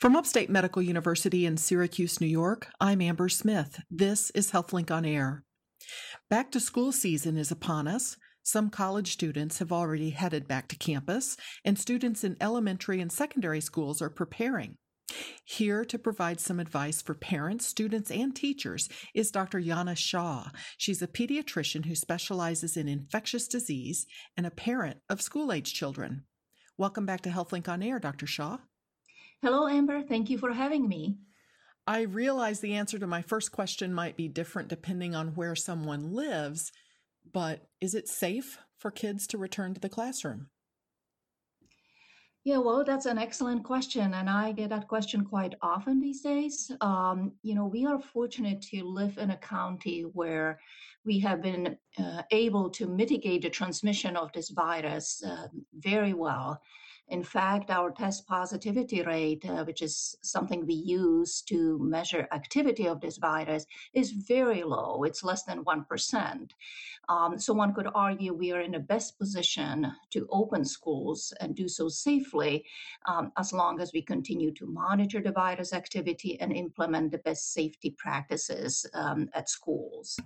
From 0.00 0.14
Upstate 0.14 0.48
Medical 0.48 0.80
University 0.80 1.44
in 1.44 1.56
Syracuse, 1.56 2.20
New 2.20 2.28
York, 2.28 2.68
I'm 2.80 3.00
Amber 3.00 3.28
Smith. 3.28 3.80
This 3.90 4.30
is 4.30 4.52
HealthLink 4.52 4.92
on 4.92 5.04
Air. 5.04 5.42
Back 6.30 6.52
to 6.52 6.60
school 6.60 6.92
season 6.92 7.36
is 7.36 7.50
upon 7.50 7.88
us. 7.88 8.16
Some 8.44 8.70
college 8.70 9.10
students 9.10 9.58
have 9.58 9.72
already 9.72 10.10
headed 10.10 10.46
back 10.46 10.68
to 10.68 10.76
campus, 10.76 11.36
and 11.64 11.76
students 11.76 12.22
in 12.22 12.36
elementary 12.40 13.00
and 13.00 13.10
secondary 13.10 13.60
schools 13.60 14.00
are 14.00 14.08
preparing. 14.08 14.76
Here 15.44 15.84
to 15.86 15.98
provide 15.98 16.38
some 16.38 16.60
advice 16.60 17.02
for 17.02 17.14
parents, 17.14 17.66
students, 17.66 18.12
and 18.12 18.36
teachers 18.36 18.88
is 19.14 19.32
Dr. 19.32 19.58
Jana 19.60 19.96
Shaw. 19.96 20.50
She's 20.76 21.02
a 21.02 21.08
pediatrician 21.08 21.86
who 21.86 21.96
specializes 21.96 22.76
in 22.76 22.86
infectious 22.86 23.48
disease 23.48 24.06
and 24.36 24.46
a 24.46 24.52
parent 24.52 24.98
of 25.10 25.20
school 25.20 25.52
age 25.52 25.74
children. 25.74 26.22
Welcome 26.76 27.04
back 27.04 27.22
to 27.22 27.30
HealthLink 27.30 27.68
on 27.68 27.82
Air, 27.82 27.98
Dr. 27.98 28.28
Shaw. 28.28 28.58
Hello, 29.40 29.68
Amber. 29.68 30.02
Thank 30.02 30.30
you 30.30 30.38
for 30.38 30.52
having 30.52 30.88
me. 30.88 31.16
I 31.86 32.02
realize 32.02 32.58
the 32.58 32.74
answer 32.74 32.98
to 32.98 33.06
my 33.06 33.22
first 33.22 33.52
question 33.52 33.94
might 33.94 34.16
be 34.16 34.26
different 34.26 34.68
depending 34.68 35.14
on 35.14 35.28
where 35.28 35.54
someone 35.54 36.12
lives, 36.12 36.72
but 37.32 37.68
is 37.80 37.94
it 37.94 38.08
safe 38.08 38.58
for 38.78 38.90
kids 38.90 39.28
to 39.28 39.38
return 39.38 39.74
to 39.74 39.80
the 39.80 39.88
classroom? 39.88 40.48
Yeah, 42.44 42.58
well, 42.58 42.82
that's 42.82 43.06
an 43.06 43.18
excellent 43.18 43.62
question, 43.62 44.14
and 44.14 44.28
I 44.28 44.52
get 44.52 44.70
that 44.70 44.88
question 44.88 45.24
quite 45.24 45.54
often 45.60 46.00
these 46.00 46.22
days. 46.22 46.72
Um, 46.80 47.32
you 47.42 47.54
know, 47.54 47.66
we 47.66 47.84
are 47.84 48.00
fortunate 48.00 48.62
to 48.70 48.84
live 48.84 49.18
in 49.18 49.30
a 49.30 49.36
county 49.36 50.02
where 50.02 50.58
we 51.08 51.18
have 51.20 51.40
been 51.40 51.78
uh, 51.98 52.22
able 52.30 52.68
to 52.68 52.86
mitigate 52.86 53.42
the 53.42 53.50
transmission 53.50 54.14
of 54.14 54.30
this 54.32 54.50
virus 54.50 55.22
uh, 55.24 55.48
very 55.72 56.12
well. 56.12 56.60
In 57.08 57.22
fact, 57.22 57.70
our 57.70 57.90
test 57.90 58.26
positivity 58.26 59.00
rate, 59.00 59.42
uh, 59.48 59.64
which 59.64 59.80
is 59.80 60.14
something 60.22 60.66
we 60.66 60.74
use 60.74 61.40
to 61.48 61.78
measure 61.80 62.28
activity 62.32 62.86
of 62.86 63.00
this 63.00 63.16
virus, 63.16 63.64
is 63.94 64.10
very 64.10 64.62
low. 64.62 65.04
It's 65.04 65.24
less 65.24 65.44
than 65.44 65.64
1%. 65.64 66.50
Um, 67.08 67.38
so 67.38 67.54
one 67.54 67.72
could 67.72 67.88
argue 67.94 68.34
we 68.34 68.52
are 68.52 68.60
in 68.60 68.72
the 68.72 68.78
best 68.94 69.18
position 69.18 69.90
to 70.10 70.28
open 70.30 70.66
schools 70.66 71.32
and 71.40 71.56
do 71.56 71.66
so 71.66 71.88
safely 71.88 72.66
um, 73.06 73.32
as 73.38 73.54
long 73.54 73.80
as 73.80 73.92
we 73.94 74.02
continue 74.02 74.52
to 74.52 74.66
monitor 74.66 75.22
the 75.22 75.32
virus 75.32 75.72
activity 75.72 76.38
and 76.38 76.52
implement 76.52 77.12
the 77.12 77.24
best 77.28 77.54
safety 77.54 77.94
practices 77.96 78.84
um, 78.92 79.30
at 79.32 79.48
schools. 79.48 80.18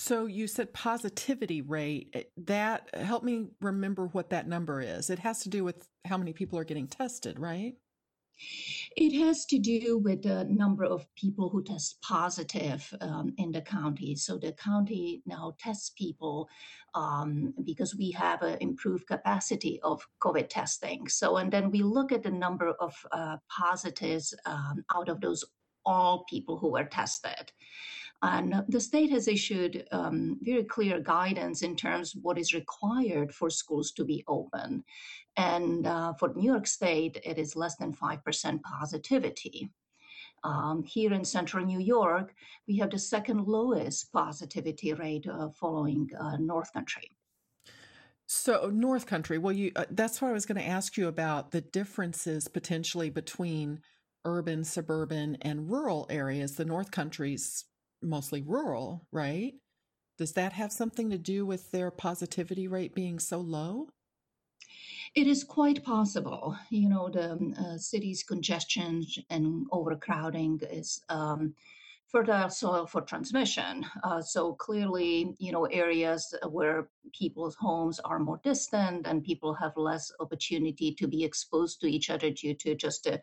So 0.00 0.26
you 0.26 0.46
said 0.46 0.72
positivity 0.72 1.60
rate. 1.60 2.30
That 2.36 2.88
help 2.94 3.24
me 3.24 3.48
remember 3.60 4.06
what 4.06 4.30
that 4.30 4.46
number 4.46 4.80
is. 4.80 5.10
It 5.10 5.18
has 5.18 5.40
to 5.40 5.48
do 5.48 5.64
with 5.64 5.88
how 6.04 6.16
many 6.16 6.32
people 6.32 6.56
are 6.56 6.64
getting 6.64 6.86
tested, 6.86 7.40
right? 7.40 7.74
It 8.96 9.18
has 9.18 9.44
to 9.46 9.58
do 9.58 9.98
with 9.98 10.22
the 10.22 10.44
number 10.44 10.84
of 10.84 11.12
people 11.16 11.48
who 11.48 11.64
test 11.64 12.00
positive 12.00 12.94
um, 13.00 13.34
in 13.38 13.50
the 13.50 13.60
county. 13.60 14.14
So 14.14 14.38
the 14.38 14.52
county 14.52 15.20
now 15.26 15.56
tests 15.58 15.90
people 15.90 16.48
um, 16.94 17.52
because 17.64 17.96
we 17.96 18.12
have 18.12 18.42
an 18.42 18.58
improved 18.60 19.08
capacity 19.08 19.80
of 19.82 20.06
COVID 20.20 20.48
testing. 20.48 21.08
So, 21.08 21.38
and 21.38 21.52
then 21.52 21.72
we 21.72 21.82
look 21.82 22.12
at 22.12 22.22
the 22.22 22.30
number 22.30 22.68
of 22.78 22.94
uh, 23.10 23.38
positives 23.50 24.32
um, 24.46 24.84
out 24.94 25.08
of 25.08 25.20
those 25.20 25.44
all 25.84 26.24
people 26.30 26.56
who 26.56 26.70
were 26.70 26.84
tested. 26.84 27.50
And 28.22 28.64
the 28.68 28.80
state 28.80 29.10
has 29.10 29.28
issued 29.28 29.86
um, 29.92 30.38
very 30.42 30.64
clear 30.64 31.00
guidance 31.00 31.62
in 31.62 31.76
terms 31.76 32.14
of 32.14 32.22
what 32.24 32.38
is 32.38 32.52
required 32.52 33.32
for 33.32 33.48
schools 33.48 33.92
to 33.92 34.04
be 34.04 34.24
open. 34.26 34.82
And 35.36 35.86
uh, 35.86 36.14
for 36.14 36.34
New 36.34 36.50
York 36.50 36.66
State, 36.66 37.20
it 37.24 37.38
is 37.38 37.54
less 37.54 37.76
than 37.76 37.94
5% 37.94 38.62
positivity. 38.62 39.70
Um, 40.44 40.82
here 40.84 41.12
in 41.12 41.24
central 41.24 41.64
New 41.64 41.80
York, 41.80 42.34
we 42.66 42.76
have 42.78 42.90
the 42.90 42.98
second 42.98 43.46
lowest 43.46 44.12
positivity 44.12 44.92
rate 44.94 45.26
uh, 45.28 45.50
following 45.50 46.10
uh, 46.18 46.36
North 46.38 46.72
Country. 46.72 47.10
So 48.26 48.70
North 48.72 49.06
Country, 49.06 49.38
well, 49.38 49.54
you 49.54 49.72
uh, 49.74 49.86
that's 49.90 50.20
what 50.20 50.28
I 50.28 50.32
was 50.32 50.44
going 50.44 50.60
to 50.60 50.66
ask 50.66 50.96
you 50.96 51.08
about 51.08 51.50
the 51.50 51.62
differences 51.62 52.46
potentially 52.46 53.10
between 53.10 53.80
urban, 54.24 54.64
suburban, 54.64 55.38
and 55.40 55.70
rural 55.70 56.06
areas. 56.10 56.56
The 56.56 56.64
North 56.64 56.90
Country's 56.90 57.64
mostly 58.02 58.42
rural, 58.42 59.06
right? 59.12 59.54
Does 60.18 60.32
that 60.32 60.52
have 60.52 60.72
something 60.72 61.10
to 61.10 61.18
do 61.18 61.46
with 61.46 61.70
their 61.70 61.90
positivity 61.90 62.66
rate 62.66 62.94
being 62.94 63.18
so 63.18 63.38
low? 63.38 63.88
It 65.14 65.26
is 65.26 65.44
quite 65.44 65.84
possible. 65.84 66.56
You 66.70 66.88
know, 66.88 67.08
the 67.08 67.32
um, 67.32 67.54
uh, 67.58 67.78
city's 67.78 68.22
congestion 68.22 69.04
and 69.30 69.66
overcrowding 69.72 70.60
is 70.70 71.00
um, 71.08 71.54
fertile 72.08 72.50
soil 72.50 72.86
for 72.86 73.02
transmission. 73.02 73.84
Uh, 74.02 74.20
so 74.20 74.54
clearly, 74.54 75.34
you 75.38 75.52
know, 75.52 75.66
areas 75.66 76.34
where 76.50 76.88
people's 77.12 77.54
homes 77.54 78.00
are 78.00 78.18
more 78.18 78.40
distant 78.42 79.06
and 79.06 79.22
people 79.22 79.54
have 79.54 79.76
less 79.76 80.10
opportunity 80.20 80.94
to 80.94 81.06
be 81.06 81.22
exposed 81.22 81.80
to 81.80 81.86
each 81.86 82.10
other 82.10 82.30
due 82.30 82.54
to 82.54 82.74
just 82.74 83.04
the 83.04 83.20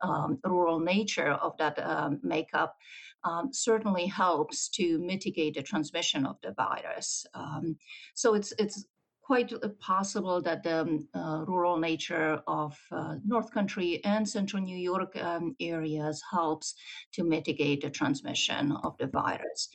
um, 0.00 0.38
rural 0.44 0.80
nature 0.80 1.32
of 1.32 1.56
that 1.58 1.78
um, 1.84 2.20
makeup 2.22 2.76
um, 3.24 3.52
certainly 3.52 4.06
helps 4.06 4.68
to 4.68 4.98
mitigate 4.98 5.54
the 5.54 5.62
transmission 5.62 6.26
of 6.26 6.36
the 6.42 6.52
virus. 6.52 7.26
Um, 7.34 7.76
so 8.14 8.34
it's 8.34 8.52
it's 8.58 8.86
quite 9.24 9.52
possible 9.80 10.42
that 10.42 10.62
the 10.62 10.82
um, 10.82 11.08
uh, 11.14 11.44
rural 11.46 11.78
nature 11.78 12.42
of 12.46 12.78
uh, 12.92 13.16
North 13.24 13.50
Country 13.50 14.04
and 14.04 14.28
Central 14.28 14.62
New 14.62 14.76
York 14.76 15.16
um, 15.16 15.56
areas 15.60 16.22
helps 16.30 16.74
to 17.12 17.24
mitigate 17.24 17.80
the 17.80 17.90
transmission 17.90 18.72
of 18.84 18.96
the 18.98 19.06
virus. 19.06 19.70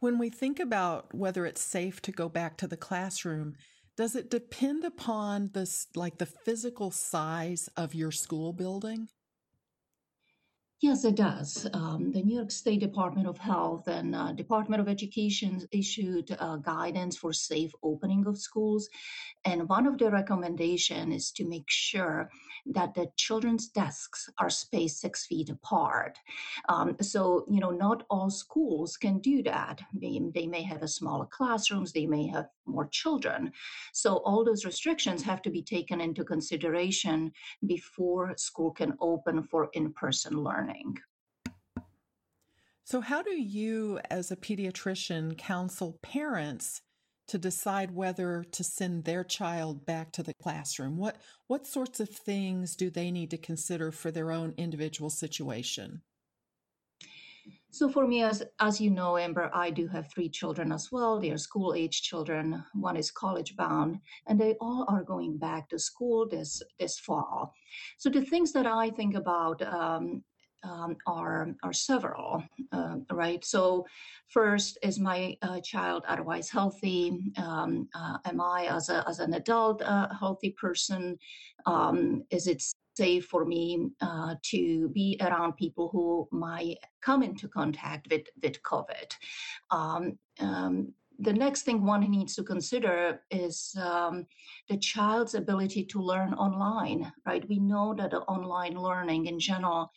When 0.00 0.18
we 0.18 0.28
think 0.28 0.60
about 0.60 1.14
whether 1.14 1.46
it's 1.46 1.62
safe 1.62 2.02
to 2.02 2.12
go 2.12 2.28
back 2.28 2.58
to 2.58 2.68
the 2.68 2.76
classroom, 2.76 3.54
does 3.96 4.14
it 4.14 4.30
depend 4.30 4.84
upon 4.84 5.50
this, 5.54 5.86
like 5.94 6.18
the 6.18 6.26
physical 6.26 6.90
size 6.90 7.70
of 7.78 7.94
your 7.94 8.12
school 8.12 8.52
building? 8.52 9.08
Yes, 10.82 11.06
it 11.06 11.14
does. 11.14 11.66
Um, 11.72 12.12
the 12.12 12.22
New 12.22 12.36
York 12.36 12.50
State 12.50 12.80
Department 12.80 13.26
of 13.26 13.38
Health 13.38 13.88
and 13.88 14.14
uh, 14.14 14.32
Department 14.32 14.82
of 14.82 14.88
Education 14.88 15.66
issued 15.72 16.36
uh, 16.38 16.56
guidance 16.56 17.16
for 17.16 17.32
safe 17.32 17.72
opening 17.82 18.26
of 18.26 18.36
schools. 18.36 18.86
And 19.46 19.70
one 19.70 19.86
of 19.86 19.96
the 19.96 20.10
recommendations 20.10 21.14
is 21.14 21.30
to 21.32 21.48
make 21.48 21.70
sure 21.70 22.28
that 22.66 22.92
the 22.94 23.10
children's 23.16 23.68
desks 23.68 24.28
are 24.38 24.50
spaced 24.50 25.00
six 25.00 25.24
feet 25.24 25.48
apart. 25.48 26.18
Um, 26.68 26.96
so, 27.00 27.46
you 27.48 27.60
know, 27.60 27.70
not 27.70 28.02
all 28.10 28.28
schools 28.28 28.98
can 28.98 29.18
do 29.20 29.42
that. 29.44 29.80
They, 29.94 30.18
may 30.46 30.62
have 30.62 30.88
smaller 30.90 31.26
classrooms, 31.26 31.92
they 31.92 32.06
may 32.06 32.26
have 32.26 32.48
more 32.66 32.88
children. 32.88 33.52
So 33.92 34.16
all 34.16 34.44
those 34.44 34.64
restrictions 34.64 35.22
have 35.22 35.40
to 35.42 35.50
be 35.50 35.62
taken 35.62 36.00
into 36.00 36.24
consideration 36.24 37.32
before 37.66 38.34
school 38.36 38.72
can 38.72 38.94
open 39.00 39.42
for 39.42 39.70
in-person 39.72 40.36
learning. 40.42 40.65
So 42.84 43.00
how 43.00 43.20
do 43.20 43.32
you 43.32 43.98
as 44.10 44.30
a 44.30 44.36
pediatrician 44.36 45.36
counsel 45.36 45.98
parents 46.02 46.82
to 47.26 47.36
decide 47.36 47.90
whether 47.90 48.44
to 48.52 48.62
send 48.62 49.02
their 49.02 49.24
child 49.24 49.84
back 49.84 50.12
to 50.12 50.22
the 50.22 50.34
classroom? 50.40 50.96
What 50.96 51.16
what 51.48 51.66
sorts 51.66 51.98
of 51.98 52.08
things 52.08 52.76
do 52.76 52.88
they 52.88 53.10
need 53.10 53.30
to 53.30 53.38
consider 53.38 53.90
for 53.90 54.12
their 54.12 54.30
own 54.30 54.54
individual 54.56 55.10
situation? 55.10 56.02
So 57.70 57.88
for 57.88 58.06
me, 58.06 58.22
as 58.22 58.44
as 58.60 58.80
you 58.80 58.90
know, 58.90 59.18
Amber, 59.18 59.50
I 59.52 59.70
do 59.70 59.88
have 59.88 60.10
three 60.10 60.28
children 60.28 60.70
as 60.70 60.90
well. 60.92 61.18
They 61.18 61.30
are 61.32 61.38
school 61.38 61.74
age 61.74 62.02
children. 62.02 62.64
One 62.74 62.96
is 62.96 63.10
college 63.10 63.56
bound, 63.56 63.98
and 64.28 64.40
they 64.40 64.54
all 64.60 64.86
are 64.88 65.02
going 65.02 65.38
back 65.38 65.68
to 65.70 65.78
school 65.78 66.28
this 66.28 66.62
this 66.78 66.98
fall. 67.00 67.52
So 67.98 68.10
the 68.10 68.24
things 68.24 68.52
that 68.52 68.66
I 68.66 68.90
think 68.90 69.16
about 69.16 69.60
um, 69.62 70.22
um, 70.62 70.96
are 71.06 71.54
are 71.62 71.72
several, 71.72 72.42
uh, 72.72 72.96
right? 73.12 73.44
So, 73.44 73.86
first, 74.28 74.78
is 74.82 74.98
my 74.98 75.36
uh, 75.42 75.60
child 75.60 76.04
otherwise 76.08 76.50
healthy? 76.50 77.32
Um, 77.36 77.88
uh, 77.94 78.18
am 78.24 78.40
I, 78.40 78.66
as 78.70 78.88
a 78.88 79.04
as 79.08 79.18
an 79.18 79.34
adult, 79.34 79.82
a 79.82 80.14
healthy 80.18 80.50
person? 80.50 81.18
Um, 81.66 82.24
is 82.30 82.46
it 82.46 82.62
safe 82.96 83.26
for 83.26 83.44
me 83.44 83.90
uh, 84.00 84.34
to 84.42 84.88
be 84.88 85.18
around 85.20 85.56
people 85.56 85.88
who 85.92 86.26
might 86.30 86.78
come 87.02 87.22
into 87.22 87.48
contact 87.48 88.08
with 88.10 88.26
with 88.42 88.62
COVID. 88.62 89.12
The 91.18 91.32
next 91.32 91.62
thing 91.62 91.84
one 91.84 92.02
needs 92.10 92.34
to 92.36 92.42
consider 92.42 93.22
is 93.30 93.74
um, 93.80 94.26
the 94.68 94.76
child's 94.76 95.34
ability 95.34 95.84
to 95.86 96.00
learn 96.00 96.34
online 96.34 97.10
right 97.24 97.48
we 97.48 97.58
know 97.58 97.94
that 97.94 98.12
online 98.14 98.74
learning 98.74 99.26
in 99.26 99.38
general 99.38 99.90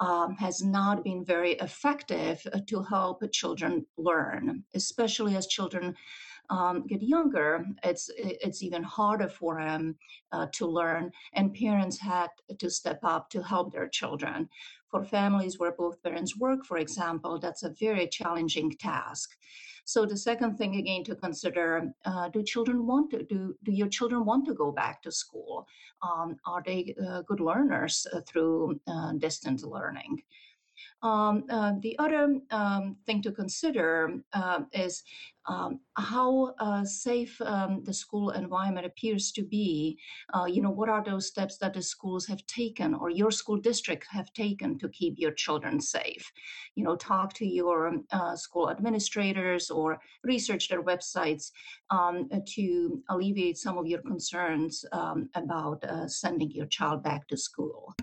um, 0.00 0.36
has 0.36 0.62
not 0.62 1.04
been 1.04 1.24
very 1.24 1.52
effective 1.52 2.46
to 2.66 2.82
help 2.82 3.22
children 3.32 3.86
learn 3.96 4.64
especially 4.74 5.36
as 5.36 5.46
children 5.46 5.94
um, 6.50 6.86
get 6.86 7.02
younger, 7.02 7.66
it's 7.84 8.10
it's 8.16 8.62
even 8.62 8.82
harder 8.82 9.28
for 9.28 9.60
them 9.60 9.96
uh, 10.32 10.46
to 10.54 10.66
learn, 10.66 11.12
and 11.34 11.54
parents 11.54 11.98
had 11.98 12.28
to 12.58 12.70
step 12.70 13.00
up 13.02 13.28
to 13.30 13.42
help 13.42 13.72
their 13.72 13.88
children. 13.88 14.48
For 14.90 15.04
families 15.04 15.58
where 15.58 15.72
both 15.72 16.02
parents 16.02 16.36
work, 16.36 16.64
for 16.64 16.78
example, 16.78 17.38
that's 17.38 17.62
a 17.62 17.74
very 17.78 18.06
challenging 18.08 18.70
task. 18.78 19.36
So 19.84 20.06
the 20.06 20.16
second 20.16 20.56
thing 20.56 20.76
again 20.76 21.04
to 21.04 21.14
consider: 21.14 21.92
uh, 22.04 22.28
Do 22.28 22.42
children 22.42 22.86
want 22.86 23.10
to 23.10 23.22
do? 23.22 23.54
Do 23.64 23.72
your 23.72 23.88
children 23.88 24.24
want 24.24 24.46
to 24.46 24.54
go 24.54 24.72
back 24.72 25.02
to 25.02 25.12
school? 25.12 25.66
Um, 26.02 26.36
are 26.46 26.62
they 26.64 26.94
uh, 27.06 27.22
good 27.22 27.40
learners 27.40 28.06
uh, 28.12 28.20
through 28.28 28.80
uh, 28.86 29.12
distance 29.12 29.62
learning? 29.64 30.22
Um, 31.02 31.44
uh, 31.50 31.72
the 31.80 31.98
other 31.98 32.38
um, 32.50 32.96
thing 33.06 33.22
to 33.22 33.32
consider 33.32 34.20
uh, 34.32 34.60
is 34.72 35.02
um, 35.48 35.80
how 35.96 36.54
uh, 36.58 36.84
safe 36.84 37.40
um, 37.40 37.82
the 37.84 37.94
school 37.94 38.30
environment 38.30 38.84
appears 38.84 39.32
to 39.32 39.42
be. 39.42 39.98
Uh, 40.34 40.44
you 40.44 40.60
know, 40.60 40.70
what 40.70 40.88
are 40.88 41.02
those 41.02 41.26
steps 41.26 41.56
that 41.58 41.72
the 41.72 41.82
schools 41.82 42.26
have 42.26 42.44
taken 42.46 42.94
or 42.94 43.10
your 43.10 43.30
school 43.30 43.56
district 43.56 44.06
have 44.10 44.32
taken 44.34 44.78
to 44.78 44.88
keep 44.90 45.14
your 45.16 45.32
children 45.32 45.80
safe? 45.80 46.30
You 46.74 46.84
know, 46.84 46.96
talk 46.96 47.32
to 47.34 47.46
your 47.46 47.94
uh, 48.12 48.36
school 48.36 48.70
administrators 48.70 49.70
or 49.70 50.00
research 50.22 50.68
their 50.68 50.82
websites 50.82 51.50
um, 51.90 52.28
to 52.54 53.02
alleviate 53.08 53.56
some 53.56 53.78
of 53.78 53.86
your 53.86 54.02
concerns 54.02 54.84
about 55.34 55.82
uh, 55.84 56.06
sending 56.08 56.50
your 56.50 56.66
child 56.66 57.02
back 57.02 57.26
to 57.28 57.36
school. 57.36 57.94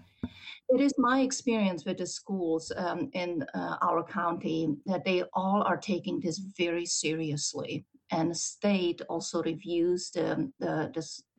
It 0.70 0.82
is 0.82 0.94
my 0.98 1.22
experience 1.22 1.86
with 1.86 1.98
the 1.98 2.08
schools 2.08 2.72
um, 2.76 3.10
in 3.14 3.46
uh, 3.54 3.78
our 3.82 4.04
county 4.04 4.76
that 4.86 5.06
they 5.06 5.24
all 5.34 5.62
are 5.62 5.78
taking 5.78 6.20
this 6.20 6.40
very 6.40 6.86
seriously. 6.86 7.86
And 8.12 8.32
the 8.32 8.36
state 8.36 9.02
also 9.10 9.42
reviews 9.44 10.12
the, 10.12 10.52
the, 10.60 10.92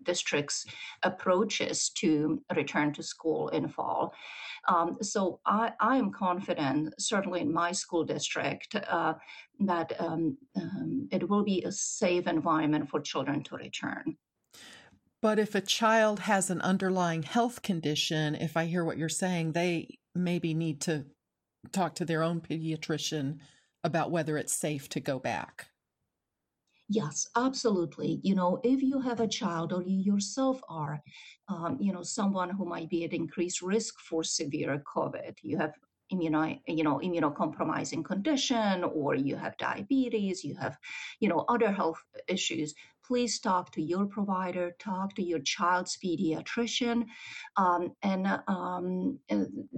district's 0.02 0.64
approaches 1.02 1.90
to 1.90 2.40
return 2.54 2.92
to 2.92 3.02
school 3.02 3.48
in 3.48 3.68
fall. 3.68 4.14
Um, 4.68 4.98
so 5.02 5.40
I, 5.44 5.72
I, 5.80 5.96
am 5.96 6.12
confident, 6.12 6.94
certainly 6.98 7.40
in 7.40 7.52
my 7.52 7.72
school 7.72 8.04
district, 8.04 8.76
uh, 8.76 9.14
that 9.60 10.00
um, 10.00 10.36
um, 10.56 11.08
it 11.10 11.28
will 11.28 11.42
be 11.42 11.62
a 11.62 11.72
safe 11.72 12.28
environment 12.28 12.88
for 12.88 13.00
children 13.00 13.42
to 13.44 13.56
return. 13.56 14.16
But 15.22 15.38
if 15.38 15.54
a 15.54 15.60
child 15.60 16.20
has 16.20 16.50
an 16.50 16.60
underlying 16.60 17.22
health 17.22 17.62
condition, 17.62 18.34
if 18.34 18.56
I 18.56 18.66
hear 18.66 18.84
what 18.84 18.98
you're 18.98 19.08
saying, 19.08 19.52
they 19.52 19.98
maybe 20.14 20.54
need 20.54 20.80
to 20.82 21.06
talk 21.72 21.94
to 21.96 22.04
their 22.04 22.22
own 22.22 22.40
pediatrician 22.40 23.38
about 23.82 24.10
whether 24.10 24.36
it's 24.36 24.52
safe 24.52 24.88
to 24.90 25.00
go 25.00 25.18
back. 25.18 25.68
Yes, 26.88 27.26
absolutely. 27.36 28.20
You 28.22 28.36
know, 28.36 28.60
if 28.62 28.80
you 28.80 29.00
have 29.00 29.20
a 29.20 29.26
child 29.26 29.72
or 29.72 29.82
you 29.82 29.98
yourself 29.98 30.60
are, 30.68 31.02
um, 31.48 31.78
you 31.80 31.92
know, 31.92 32.02
someone 32.02 32.50
who 32.50 32.64
might 32.64 32.88
be 32.88 33.04
at 33.04 33.12
increased 33.12 33.60
risk 33.60 33.98
for 33.98 34.22
severe 34.22 34.82
COVID, 34.94 35.34
you 35.42 35.58
have 35.58 35.72
immuno, 36.12 36.60
you 36.66 36.84
know, 36.84 37.00
immunocompromising 37.02 38.04
condition, 38.04 38.84
or 38.84 39.14
you 39.14 39.36
have 39.36 39.56
diabetes, 39.56 40.44
you 40.44 40.54
have, 40.56 40.78
you 41.20 41.28
know, 41.28 41.44
other 41.48 41.72
health 41.72 42.02
issues, 42.28 42.74
please 43.06 43.38
talk 43.38 43.70
to 43.70 43.82
your 43.82 44.06
provider, 44.06 44.74
talk 44.80 45.14
to 45.14 45.22
your 45.22 45.38
child's 45.40 45.96
pediatrician, 46.04 47.04
um, 47.56 47.92
and, 48.02 48.26
um, 48.48 49.18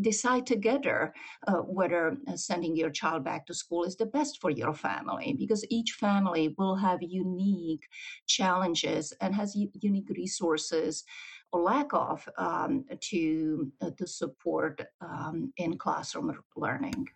decide 0.01 0.47
together 0.47 1.13
uh, 1.47 1.57
whether 1.57 2.17
uh, 2.27 2.37
sending 2.37 2.75
your 2.75 2.91
child 2.91 3.25
back 3.25 3.47
to 3.47 3.55
school 3.55 3.85
is 3.85 3.97
the 3.97 4.07
best 4.07 4.41
for 4.41 4.51
your 4.51 4.73
family 4.73 5.35
because 5.39 5.65
each 5.69 5.93
family 5.93 6.55
will 6.57 6.77
have 6.77 6.99
unique 7.03 7.87
challenges 8.27 9.13
and 9.21 9.35
has 9.35 9.55
u- 9.55 9.71
unique 9.81 10.09
resources 10.17 11.05
or 11.53 11.63
lack 11.63 11.93
of 11.93 12.29
um, 12.37 12.85
to 13.01 13.73
uh, 13.81 13.91
to 13.97 14.07
support 14.07 14.81
um, 15.01 15.53
in 15.57 15.79
classroom 15.79 16.37
learning. 16.57 17.09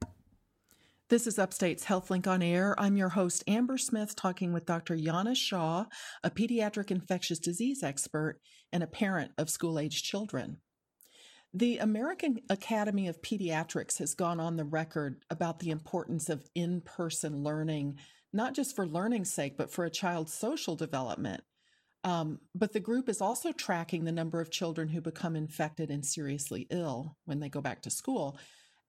This 1.08 1.26
is 1.26 1.38
Upstate's 1.38 1.84
HealthLink 1.84 2.26
on 2.26 2.40
Air. 2.42 2.74
I'm 2.78 2.96
your 2.96 3.10
host, 3.10 3.44
Amber 3.46 3.76
Smith, 3.76 4.16
talking 4.16 4.54
with 4.54 4.64
Dr. 4.64 4.96
Jana 4.96 5.34
Shaw, 5.34 5.84
a 6.24 6.30
pediatric 6.30 6.90
infectious 6.90 7.38
disease 7.38 7.82
expert 7.82 8.40
and 8.72 8.82
a 8.82 8.86
parent 8.86 9.32
of 9.36 9.50
school 9.50 9.78
aged 9.78 10.06
children. 10.06 10.56
The 11.52 11.76
American 11.78 12.40
Academy 12.48 13.08
of 13.08 13.20
Pediatrics 13.20 13.98
has 13.98 14.14
gone 14.14 14.40
on 14.40 14.56
the 14.56 14.64
record 14.64 15.22
about 15.28 15.58
the 15.58 15.68
importance 15.68 16.30
of 16.30 16.48
in 16.54 16.80
person 16.80 17.42
learning, 17.42 17.98
not 18.32 18.54
just 18.54 18.74
for 18.74 18.86
learning's 18.86 19.30
sake, 19.30 19.58
but 19.58 19.70
for 19.70 19.84
a 19.84 19.90
child's 19.90 20.32
social 20.32 20.76
development. 20.76 21.42
Um, 22.04 22.40
but 22.54 22.72
the 22.72 22.80
group 22.80 23.08
is 23.08 23.20
also 23.20 23.52
tracking 23.52 24.04
the 24.04 24.12
number 24.12 24.40
of 24.40 24.50
children 24.50 24.88
who 24.88 25.00
become 25.00 25.36
infected 25.36 25.90
and 25.90 26.04
seriously 26.04 26.66
ill 26.70 27.16
when 27.26 27.38
they 27.38 27.48
go 27.48 27.60
back 27.60 27.82
to 27.82 27.90
school. 27.90 28.38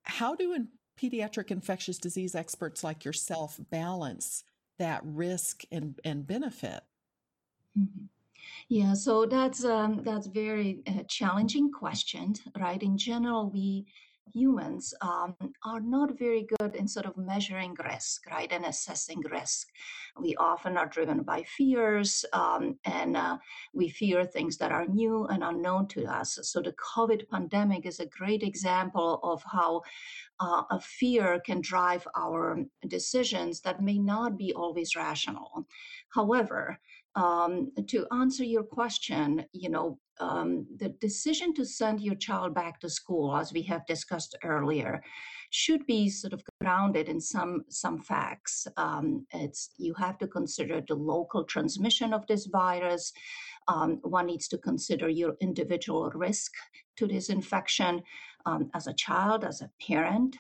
How 0.04 0.36
do 0.36 0.66
pediatric 1.00 1.52
infectious 1.52 1.98
disease 1.98 2.36
experts 2.36 2.84
like 2.84 3.06
yourself 3.06 3.60
balance 3.70 4.44
that 4.80 5.02
risk 5.04 5.62
and, 5.72 6.00
and 6.04 6.26
benefit? 6.26 6.82
Mm-hmm. 7.78 8.06
Yeah, 8.68 8.94
so 8.94 9.26
that's 9.26 9.64
um, 9.64 10.02
that's 10.04 10.28
very 10.28 10.82
uh, 10.88 11.04
challenging 11.08 11.72
question, 11.72 12.36
right? 12.60 12.82
In 12.82 12.98
general, 12.98 13.50
we 13.50 13.86
humans 14.32 14.94
um, 15.02 15.36
are 15.64 15.80
not 15.80 16.18
very 16.18 16.48
good 16.60 16.76
in 16.76 16.88
sort 16.88 17.06
of 17.06 17.18
measuring 17.18 17.76
risk, 17.84 18.26
right, 18.30 18.52
and 18.52 18.66
assessing 18.66 19.22
risk. 19.32 19.68
We 20.20 20.36
often 20.36 20.78
are 20.78 20.88
driven 20.88 21.24
by 21.24 21.44
fears, 21.44 22.26
um, 22.34 22.78
and 22.86 23.18
uh, 23.18 23.38
we 23.74 23.90
fear 23.90 24.26
things 24.26 24.58
that 24.58 24.72
are 24.72 24.88
new 24.88 25.26
and 25.26 25.44
unknown 25.44 25.88
to 25.90 26.06
us. 26.06 26.40
So 26.44 26.62
the 26.62 26.74
COVID 26.74 27.30
pandemic 27.30 27.86
is 27.86 28.00
a 28.00 28.06
great 28.06 28.44
example 28.44 29.20
of 29.24 29.44
how 29.44 29.82
uh, 30.40 30.64
a 30.72 30.80
fear 30.80 31.40
can 31.46 31.62
drive 31.62 32.08
our 32.16 32.60
decisions 32.88 33.62
that 33.62 33.82
may 33.82 33.98
not 33.98 34.38
be 34.38 34.54
always 34.54 34.96
rational. 34.96 35.66
However, 36.10 36.80
um, 37.16 37.72
to 37.88 38.08
answer 38.12 38.44
your 38.44 38.64
question, 38.64 39.46
you 39.52 39.70
know, 39.70 40.00
um, 40.20 40.68
the 40.78 40.90
decision 40.90 41.54
to 41.56 41.66
send 41.66 42.02
your 42.02 42.16
child 42.16 42.54
back 42.54 42.80
to 42.80 42.90
school, 42.90 43.36
as 43.36 43.54
we 43.54 43.62
have 43.64 43.86
discussed 43.86 44.36
earlier, 44.44 45.02
should 45.50 45.86
be 45.86 46.10
sort 46.10 46.34
of 46.34 46.44
grounded 46.62 47.08
in 47.10 47.22
some 47.22 47.64
some 47.70 48.00
facts. 48.00 48.68
Um, 48.78 49.26
it's 49.34 49.70
you 49.78 49.94
have 49.96 50.18
to 50.20 50.28
consider 50.28 50.82
the 50.88 50.96
local 50.96 51.44
transmission 51.44 52.14
of 52.14 52.26
this 52.28 52.46
virus. 52.48 53.14
Um, 53.68 54.00
one 54.04 54.26
needs 54.26 54.48
to 54.50 54.58
consider 54.58 55.10
your 55.10 55.36
individual 55.42 56.10
risk 56.12 56.52
to 56.98 57.08
this 57.08 57.30
infection 57.30 58.02
um, 58.46 58.70
as 58.74 58.88
a 58.88 58.94
child, 58.94 59.44
as 59.44 59.62
a 59.62 59.70
parent. 59.88 60.38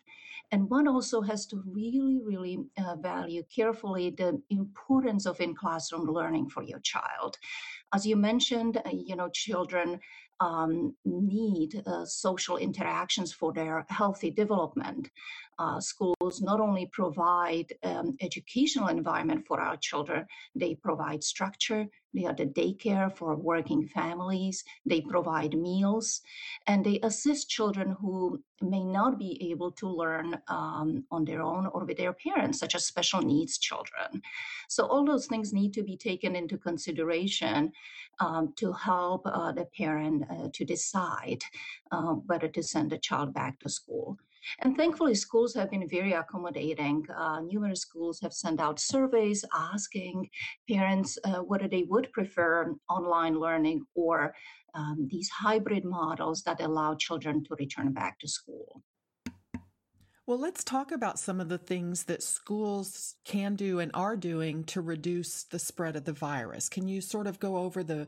And 0.53 0.69
one 0.69 0.88
also 0.88 1.22
has 1.22 1.48
to 1.48 1.63
really, 1.65 2.19
really 2.24 2.60
uh, 2.77 2.95
value 2.98 3.41
carefully 3.53 4.12
the 4.12 4.39
importance 4.51 5.25
of 5.25 5.41
in 5.41 5.55
classroom 5.55 6.05
learning 6.05 6.50
for 6.51 6.62
your 6.62 6.79
child. 6.81 7.39
As 7.91 8.05
you 8.05 8.15
mentioned, 8.15 8.77
uh, 8.77 8.89
you 8.93 9.15
know, 9.15 9.29
children 9.29 10.00
um, 10.39 10.95
need 11.05 11.81
uh, 11.88 12.05
social 12.05 12.57
interactions 12.57 13.33
for 13.33 13.51
their 13.51 13.83
healthy 13.89 14.29
development. 14.29 15.10
Uh, 15.60 15.79
schools 15.79 16.41
not 16.41 16.60
only 16.60 16.88
provide 16.91 17.74
um, 17.83 18.15
educational 18.22 18.88
environment 18.88 19.45
for 19.48 19.60
our 19.60 19.77
children, 19.77 20.25
they 20.55 20.75
provide 20.75 21.24
structure, 21.24 21.88
they 22.13 22.25
are 22.25 22.33
the 22.33 22.45
daycare 22.45 23.12
for 23.12 23.36
working 23.36 23.88
families. 23.88 24.63
They 24.86 25.01
provide 25.01 25.57
meals 25.57 26.22
and 26.67 26.86
they 26.86 27.00
assist 27.01 27.50
children 27.50 27.95
who 28.00 28.41
may 28.62 28.83
not 28.83 29.17
be 29.17 29.50
able 29.51 29.72
to 29.72 29.89
learn 29.89 30.39
um, 30.48 31.05
on 31.12 31.25
their 31.25 31.41
own 31.41 31.65
or 31.67 31.86
with 31.86 31.98
their 31.98 32.13
parents, 32.13 32.60
such 32.60 32.75
as 32.75 32.86
special 32.86 33.22
needs 33.22 33.57
children. 33.57 34.22
So, 34.69 34.86
all 34.86 35.05
those 35.05 35.25
things 35.25 35.53
need 35.53 35.74
to 35.74 35.83
be 35.83 35.98
taken 35.98 36.36
into 36.36 36.57
consideration 36.57 37.72
um, 38.19 38.53
to 38.57 38.72
help 38.74 39.25
uh, 39.25 39.51
the 39.51 39.65
parent 39.65 40.25
uh, 40.29 40.50
to 40.53 40.65
decide 40.65 41.43
uh, 41.91 42.13
whether 42.27 42.48
to 42.48 42.62
send 42.63 42.93
a 42.93 42.98
child 42.98 43.33
back 43.33 43.60
to 43.62 43.69
school. 43.69 44.19
And 44.60 44.76
thankfully, 44.76 45.16
schools 45.16 45.54
have 45.56 45.72
been 45.72 45.88
very 45.88 46.14
accommodating. 46.14 47.06
Uh, 47.16 47.42
numerous 47.42 47.82
schools 47.82 48.20
have 48.22 48.34
sent 48.34 48.60
out 48.60 48.80
surveys 48.80 49.46
asking 49.54 50.30
parents 50.70 51.18
uh, 51.24 51.40
whether 51.40 51.68
they 51.68 51.84
would 51.84 52.12
prefer 52.12 52.74
online 52.90 53.40
learning 53.40 53.86
or 53.96 54.34
um, 54.76 55.08
these 55.10 55.30
hybrid 55.30 55.86
models 55.86 56.44
that 56.44 56.62
allow 56.62 56.96
children 56.96 57.44
to 57.44 57.56
return 57.60 57.94
back 57.94 58.20
to 58.20 58.28
school. 58.28 58.82
Well, 60.26 60.40
let's 60.40 60.64
talk 60.64 60.94
about 60.94 61.20
some 61.20 61.42
of 61.42 61.50
the 61.50 61.58
things 61.58 62.06
that 62.06 62.24
schools 62.24 63.16
can 63.26 63.56
do 63.56 63.80
and 63.80 63.92
are 63.94 64.16
doing 64.16 64.64
to 64.66 64.80
reduce 64.80 65.44
the 65.44 65.60
spread 65.60 65.98
of 65.98 66.06
the 66.06 66.14
virus. 66.14 66.70
Can 66.70 66.88
you 66.88 67.02
sort 67.02 67.28
of 67.28 67.40
go 67.40 67.58
over 67.58 67.84
the 67.84 68.08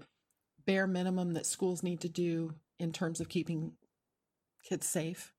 bare 0.66 0.88
minimum 0.88 1.34
that 1.34 1.46
schools 1.46 1.84
need 1.84 2.00
to 2.02 2.10
do 2.10 2.56
in 2.80 2.94
terms 2.94 3.20
of 3.20 3.28
keeping 3.28 3.74
kids 4.64 4.88
safe? 4.88 5.34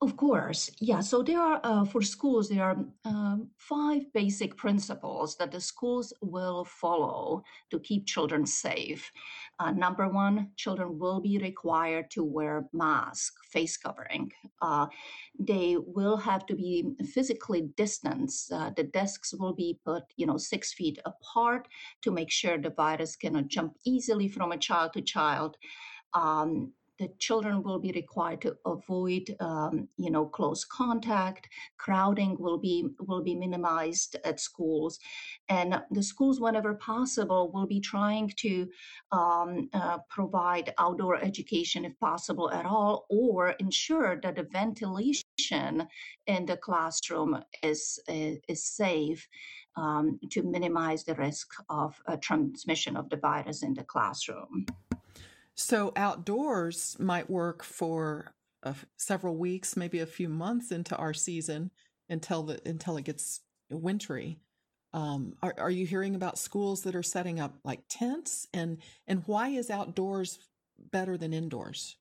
Of 0.00 0.16
course, 0.16 0.70
yeah. 0.78 1.00
So 1.00 1.24
there 1.24 1.40
are, 1.40 1.60
uh, 1.64 1.84
for 1.84 2.02
schools, 2.02 2.48
there 2.48 2.62
are 2.62 2.76
um, 3.04 3.48
five 3.56 4.12
basic 4.12 4.56
principles 4.56 5.36
that 5.38 5.50
the 5.50 5.60
schools 5.60 6.12
will 6.22 6.64
follow 6.64 7.42
to 7.72 7.80
keep 7.80 8.06
children 8.06 8.46
safe. 8.46 9.10
Uh, 9.58 9.72
number 9.72 10.08
one, 10.08 10.50
children 10.54 11.00
will 11.00 11.20
be 11.20 11.38
required 11.38 12.12
to 12.12 12.22
wear 12.22 12.68
mask, 12.72 13.34
face 13.50 13.76
covering. 13.76 14.30
Uh, 14.62 14.86
they 15.36 15.76
will 15.76 16.16
have 16.16 16.46
to 16.46 16.54
be 16.54 16.84
physically 17.12 17.62
distanced. 17.76 18.52
Uh, 18.52 18.70
the 18.76 18.84
desks 18.84 19.34
will 19.34 19.52
be 19.52 19.80
put, 19.84 20.04
you 20.16 20.26
know, 20.26 20.36
six 20.38 20.72
feet 20.72 21.00
apart 21.06 21.66
to 22.02 22.12
make 22.12 22.30
sure 22.30 22.56
the 22.56 22.70
virus 22.70 23.16
cannot 23.16 23.48
jump 23.48 23.74
easily 23.84 24.28
from 24.28 24.52
a 24.52 24.58
child 24.58 24.92
to 24.92 25.02
child. 25.02 25.56
Um, 26.14 26.72
the 26.98 27.08
children 27.18 27.62
will 27.62 27.78
be 27.78 27.92
required 27.92 28.40
to 28.40 28.56
avoid 28.66 29.34
um, 29.40 29.88
you 29.96 30.10
know 30.10 30.26
close 30.26 30.64
contact 30.64 31.48
crowding 31.78 32.36
will 32.38 32.58
be 32.58 32.88
will 33.06 33.22
be 33.22 33.34
minimized 33.34 34.16
at 34.24 34.40
schools 34.40 34.98
and 35.48 35.80
the 35.90 36.02
schools 36.02 36.40
whenever 36.40 36.74
possible 36.74 37.50
will 37.52 37.66
be 37.66 37.80
trying 37.80 38.32
to 38.36 38.68
um, 39.12 39.68
uh, 39.72 39.98
provide 40.08 40.74
outdoor 40.78 41.16
education 41.22 41.84
if 41.84 41.98
possible 42.00 42.50
at 42.50 42.66
all 42.66 43.06
or 43.10 43.50
ensure 43.60 44.20
that 44.20 44.36
the 44.36 44.46
ventilation 44.52 45.86
in 46.26 46.46
the 46.46 46.56
classroom 46.56 47.38
is 47.62 47.98
is, 48.08 48.38
is 48.48 48.64
safe 48.64 49.28
um, 49.76 50.18
to 50.30 50.42
minimize 50.42 51.04
the 51.04 51.14
risk 51.14 51.48
of 51.68 52.00
uh, 52.06 52.16
transmission 52.20 52.96
of 52.96 53.08
the 53.10 53.16
virus 53.16 53.62
in 53.62 53.74
the 53.74 53.84
classroom. 53.84 54.66
So 55.58 55.92
outdoors 55.96 56.96
might 57.00 57.28
work 57.28 57.64
for 57.64 58.32
several 58.96 59.36
weeks, 59.36 59.76
maybe 59.76 59.98
a 59.98 60.06
few 60.06 60.28
months 60.28 60.70
into 60.70 60.96
our 60.96 61.12
season 61.12 61.70
until 62.08 62.44
the 62.44 62.60
until 62.64 62.96
it 62.96 63.04
gets 63.04 63.40
wintry. 63.68 64.38
Um, 64.94 65.34
are, 65.42 65.54
are 65.58 65.70
you 65.70 65.84
hearing 65.84 66.14
about 66.14 66.38
schools 66.38 66.82
that 66.84 66.94
are 66.94 67.02
setting 67.02 67.40
up 67.40 67.58
like 67.64 67.82
tents 67.88 68.46
and 68.54 68.78
and 69.08 69.24
why 69.26 69.48
is 69.48 69.68
outdoors 69.68 70.38
better 70.92 71.18
than 71.18 71.34
indoors? 71.34 71.97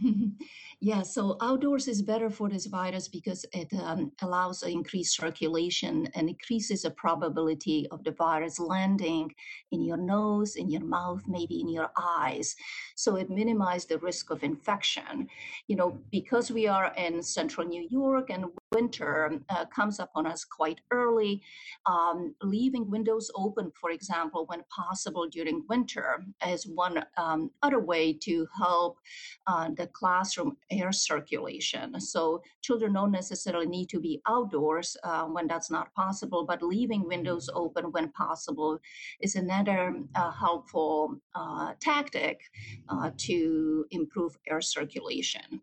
yeah, 0.80 1.02
so 1.02 1.36
outdoors 1.40 1.88
is 1.88 2.02
better 2.02 2.30
for 2.30 2.48
this 2.48 2.66
virus 2.66 3.08
because 3.08 3.44
it 3.52 3.68
um, 3.82 4.12
allows 4.22 4.62
increased 4.62 5.16
circulation 5.16 6.08
and 6.14 6.28
increases 6.28 6.82
the 6.82 6.90
probability 6.90 7.86
of 7.90 8.02
the 8.04 8.12
virus 8.12 8.58
landing 8.58 9.32
in 9.72 9.82
your 9.82 9.96
nose, 9.96 10.56
in 10.56 10.70
your 10.70 10.84
mouth, 10.84 11.22
maybe 11.26 11.60
in 11.60 11.68
your 11.68 11.90
eyes. 11.96 12.56
So 12.94 13.16
it 13.16 13.30
minimizes 13.30 13.86
the 13.86 13.98
risk 13.98 14.30
of 14.30 14.42
infection. 14.42 15.28
You 15.66 15.76
know, 15.76 15.98
because 16.10 16.50
we 16.50 16.66
are 16.66 16.92
in 16.96 17.22
central 17.22 17.66
New 17.66 17.86
York 17.90 18.30
and 18.30 18.46
winter 18.72 19.40
uh, 19.48 19.64
comes 19.66 19.98
upon 20.00 20.26
us 20.26 20.44
quite 20.44 20.80
early. 20.90 21.42
Um, 21.86 22.34
leaving 22.42 22.90
windows 22.90 23.30
open, 23.34 23.72
for 23.80 23.90
example, 23.90 24.44
when 24.46 24.62
possible 24.74 25.28
during 25.28 25.64
winter, 25.68 26.24
is 26.46 26.66
one 26.66 27.04
um, 27.16 27.50
other 27.62 27.80
way 27.80 28.12
to 28.12 28.46
help 28.56 28.98
uh, 29.46 29.68
the 29.76 29.89
classroom 29.92 30.56
air 30.70 30.92
circulation. 30.92 32.00
So 32.00 32.42
children 32.62 32.92
don't 32.94 33.12
necessarily 33.12 33.66
need 33.66 33.88
to 33.90 34.00
be 34.00 34.20
outdoors 34.26 34.96
uh, 35.04 35.24
when 35.24 35.46
that's 35.46 35.70
not 35.70 35.94
possible, 35.94 36.44
but 36.44 36.62
leaving 36.62 37.06
windows 37.06 37.50
open 37.54 37.92
when 37.92 38.10
possible 38.12 38.78
is 39.20 39.36
another 39.36 39.96
uh, 40.14 40.30
helpful 40.30 41.16
uh, 41.34 41.74
tactic 41.80 42.40
uh, 42.88 43.10
to 43.18 43.86
improve 43.90 44.36
air 44.48 44.60
circulation. 44.60 45.60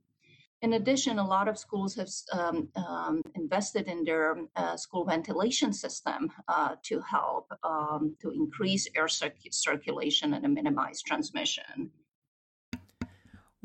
In 0.63 0.73
addition, 0.73 1.19
a 1.19 1.27
lot 1.27 1.47
of 1.47 1.57
schools 1.59 1.95
have 1.95 2.09
um, 2.33 2.67
um, 2.75 3.21
invested 3.35 3.87
in 3.87 4.03
their 4.03 4.37
uh, 4.55 4.75
school 4.75 5.05
ventilation 5.05 5.71
system 5.71 6.31
uh, 6.47 6.75
to 6.83 6.99
help 7.01 7.53
um, 7.63 8.15
to 8.21 8.31
increase 8.31 8.87
air 8.95 9.07
circ- 9.07 9.35
circulation 9.51 10.33
and 10.33 10.51
minimize 10.53 11.03
transmission. 11.03 11.91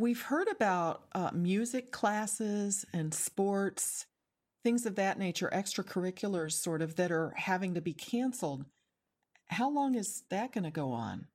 We've 0.03 0.21
heard 0.21 0.49
about 0.49 1.05
uh, 1.15 1.31
music 1.33 1.93
classes 1.93 2.85
and 2.93 3.15
sports, 3.15 4.07
things 4.65 4.85
of 4.85 4.97
that 4.97 5.17
nature, 5.17 5.49
extracurriculars 5.55 6.55
sort 6.55 6.83
of 6.83 6.97
that 6.97 7.13
are 7.13 7.33
having 7.37 7.75
to 7.75 7.81
be 7.81 7.93
canceled. 7.93 8.65
How 9.47 9.71
long 9.71 9.95
is 9.95 10.25
that 10.29 10.51
going 10.51 10.65
to 10.65 10.73
go 10.73 10.91
on? 10.91 11.29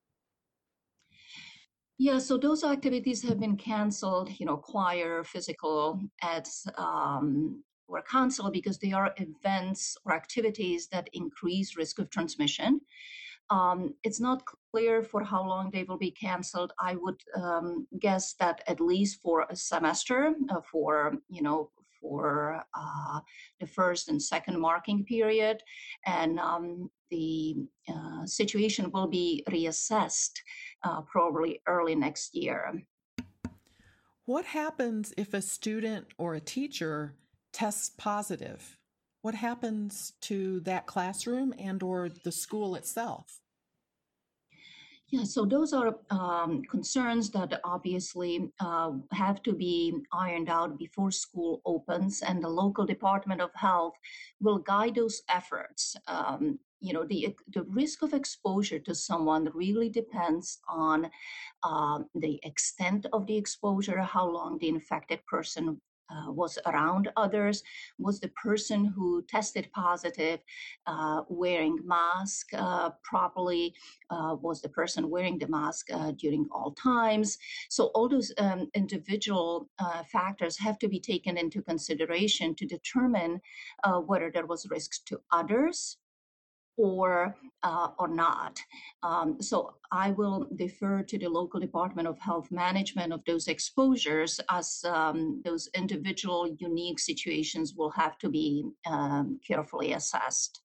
Yeah, 1.97 2.19
so 2.19 2.37
those 2.37 2.65
activities 2.65 3.23
have 3.23 3.39
been 3.39 3.55
canceled, 3.55 4.37
you 4.37 4.45
know, 4.45 4.57
choir, 4.57 5.23
physical 5.23 6.01
ads 6.21 6.67
um, 6.77 7.63
were 7.87 8.01
canceled 8.01 8.51
because 8.51 8.79
they 8.79 8.91
are 8.91 9.15
events 9.15 9.95
or 10.03 10.11
activities 10.11 10.89
that 10.89 11.09
increase 11.13 11.77
risk 11.77 11.99
of 11.99 12.09
transmission. 12.09 12.81
Um, 13.49 13.93
it's 14.03 14.19
not 14.19 14.43
clear 14.71 15.03
for 15.03 15.23
how 15.23 15.47
long 15.47 15.71
they 15.71 15.83
will 15.83 15.97
be 15.97 16.11
canceled. 16.11 16.73
I 16.79 16.95
would 16.95 17.21
um, 17.35 17.87
guess 17.99 18.33
that 18.39 18.61
at 18.67 18.79
least 18.79 19.21
for 19.21 19.45
a 19.49 19.55
semester, 19.55 20.33
uh, 20.49 20.61
for 20.71 21.13
you 21.29 21.41
know, 21.41 21.71
for 22.01 22.63
uh, 22.73 23.19
the 23.59 23.67
first 23.67 24.09
and 24.09 24.21
second 24.21 24.59
marking 24.59 25.05
period, 25.05 25.61
and 26.05 26.39
um, 26.39 26.89
the 27.09 27.55
uh, 27.89 28.25
situation 28.25 28.91
will 28.91 29.07
be 29.07 29.43
reassessed 29.49 30.33
uh, 30.83 31.01
probably 31.01 31.61
early 31.67 31.95
next 31.95 32.35
year. 32.35 32.83
What 34.25 34.45
happens 34.45 35.13
if 35.17 35.33
a 35.33 35.41
student 35.41 36.07
or 36.17 36.35
a 36.35 36.41
teacher 36.41 37.15
tests 37.53 37.89
positive? 37.97 38.77
What 39.21 39.35
happens 39.35 40.13
to 40.21 40.59
that 40.61 40.85
classroom 40.85 41.53
and 41.57 41.81
or 41.83 42.09
the 42.09 42.31
school 42.31 42.75
itself? 42.75 43.39
Yeah, 45.09 45.23
so 45.23 45.45
those 45.45 45.71
are 45.71 45.95
um, 46.09 46.63
concerns 46.63 47.29
that 47.31 47.61
obviously 47.63 48.51
uh, 48.59 48.91
have 49.13 49.41
to 49.43 49.53
be 49.53 49.93
ironed 50.11 50.49
out 50.49 50.77
before 50.77 51.11
school 51.11 51.61
opens, 51.65 52.21
and 52.21 52.43
the 52.43 52.49
local 52.49 52.85
Department 52.85 53.39
of 53.39 53.51
Health 53.55 53.93
will 54.41 54.57
guide 54.57 54.95
those 54.95 55.21
efforts. 55.29 55.95
Um, 56.07 56.59
you 56.79 56.93
know 56.93 57.05
the 57.05 57.35
the 57.53 57.63
risk 57.63 58.03
of 58.03 58.13
exposure 58.13 58.79
to 58.79 58.93
someone 58.93 59.49
really 59.53 59.89
depends 59.89 60.59
on 60.67 61.09
um, 61.63 62.05
the 62.13 62.39
extent 62.43 63.07
of 63.13 63.25
the 63.25 63.35
exposure 63.35 63.99
how 64.01 64.27
long 64.29 64.57
the 64.59 64.69
infected 64.69 65.25
person 65.25 65.81
uh, 66.09 66.31
was 66.31 66.57
around 66.65 67.09
others 67.17 67.63
was 67.97 68.19
the 68.19 68.29
person 68.29 68.85
who 68.85 69.23
tested 69.23 69.69
positive 69.73 70.39
uh, 70.85 71.21
wearing 71.29 71.77
mask 71.83 72.49
uh, 72.53 72.89
properly 73.03 73.73
uh, 74.09 74.35
was 74.41 74.61
the 74.61 74.69
person 74.69 75.09
wearing 75.09 75.37
the 75.37 75.47
mask 75.47 75.87
uh, 75.93 76.11
during 76.17 76.45
all 76.51 76.71
times. 76.71 77.37
So 77.69 77.85
all 77.95 78.07
those 78.07 78.31
um, 78.37 78.69
individual 78.73 79.69
uh, 79.79 80.03
factors 80.03 80.57
have 80.59 80.79
to 80.79 80.87
be 80.87 80.99
taken 80.99 81.37
into 81.37 81.61
consideration 81.61 82.55
to 82.55 82.65
determine 82.65 83.41
whether 84.05 84.29
there 84.31 84.45
was 84.45 84.67
risk 84.69 85.05
to 85.05 85.19
others 85.31 85.97
or 86.77 87.35
uh, 87.63 87.89
or 87.97 88.07
not. 88.07 88.59
Um, 89.03 89.41
so 89.41 89.75
I 89.91 90.11
will 90.11 90.47
defer 90.55 91.01
to 91.03 91.17
the 91.17 91.27
local 91.27 91.59
Department 91.59 92.07
of 92.07 92.19
Health 92.19 92.51
management 92.51 93.11
of 93.11 93.23
those 93.25 93.47
exposures 93.47 94.39
as 94.49 94.85
um, 94.85 95.41
those 95.43 95.67
individual 95.73 96.55
unique 96.59 96.99
situations 96.99 97.73
will 97.75 97.89
have 97.89 98.17
to 98.19 98.29
be 98.29 98.63
um, 98.85 99.39
carefully 99.45 99.93
assessed. 99.93 100.61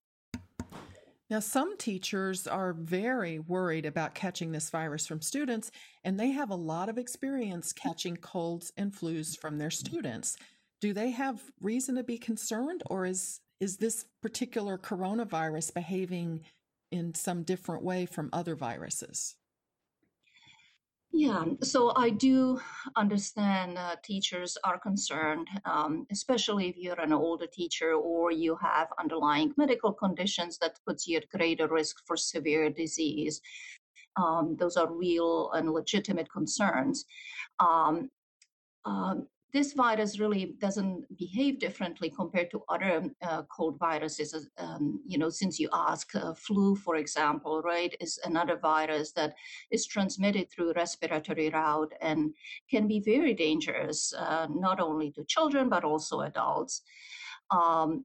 Now, 1.30 1.40
some 1.40 1.78
teachers 1.78 2.46
are 2.46 2.74
very 2.74 3.38
worried 3.38 3.86
about 3.86 4.14
catching 4.14 4.52
this 4.52 4.68
virus 4.68 5.06
from 5.06 5.22
students, 5.22 5.70
and 6.04 6.20
they 6.20 6.30
have 6.32 6.50
a 6.50 6.54
lot 6.54 6.90
of 6.90 6.98
experience 6.98 7.72
catching 7.72 8.18
colds 8.18 8.70
and 8.76 8.92
flus 8.92 9.38
from 9.38 9.56
their 9.56 9.70
students. 9.70 10.36
Do 10.82 10.92
they 10.92 11.10
have 11.12 11.40
reason 11.58 11.94
to 11.94 12.02
be 12.02 12.18
concerned, 12.18 12.82
or 12.90 13.06
is 13.06 13.40
is 13.62 13.76
this 13.76 14.06
particular 14.20 14.76
coronavirus 14.76 15.72
behaving 15.72 16.40
in 16.90 17.14
some 17.14 17.44
different 17.44 17.84
way 17.84 18.04
from 18.04 18.28
other 18.32 18.56
viruses? 18.56 19.36
Yeah, 21.12 21.44
so 21.62 21.92
I 21.94 22.10
do 22.10 22.60
understand 22.96 23.78
uh, 23.78 23.94
teachers 24.02 24.58
are 24.64 24.80
concerned, 24.80 25.46
um, 25.64 26.06
especially 26.10 26.70
if 26.70 26.76
you're 26.76 27.00
an 27.00 27.12
older 27.12 27.46
teacher 27.46 27.92
or 27.92 28.32
you 28.32 28.56
have 28.60 28.88
underlying 28.98 29.52
medical 29.56 29.92
conditions 29.92 30.58
that 30.58 30.80
puts 30.84 31.06
you 31.06 31.18
at 31.18 31.28
greater 31.28 31.68
risk 31.68 31.98
for 32.04 32.16
severe 32.16 32.68
disease. 32.68 33.40
Um, 34.16 34.56
those 34.58 34.76
are 34.76 34.92
real 34.92 35.52
and 35.52 35.70
legitimate 35.70 36.28
concerns. 36.32 37.04
Um, 37.60 38.10
um 38.84 39.28
this 39.52 39.74
virus 39.74 40.18
really 40.18 40.54
doesn't 40.58 41.04
behave 41.16 41.58
differently 41.58 42.10
compared 42.10 42.50
to 42.50 42.62
other 42.68 43.10
uh, 43.22 43.42
cold 43.54 43.78
viruses. 43.78 44.48
Um, 44.56 45.02
you 45.06 45.18
know, 45.18 45.28
since 45.28 45.58
you 45.60 45.68
ask, 45.72 46.14
uh, 46.14 46.32
flu, 46.34 46.74
for 46.74 46.96
example, 46.96 47.60
right, 47.62 47.94
is 48.00 48.18
another 48.24 48.56
virus 48.56 49.12
that 49.12 49.34
is 49.70 49.86
transmitted 49.86 50.50
through 50.50 50.72
respiratory 50.74 51.50
route 51.50 51.92
and 52.00 52.32
can 52.70 52.88
be 52.88 53.00
very 53.00 53.34
dangerous, 53.34 54.14
uh, 54.18 54.46
not 54.50 54.80
only 54.80 55.10
to 55.12 55.24
children 55.24 55.68
but 55.68 55.84
also 55.84 56.20
adults. 56.20 56.82
Um, 57.50 58.04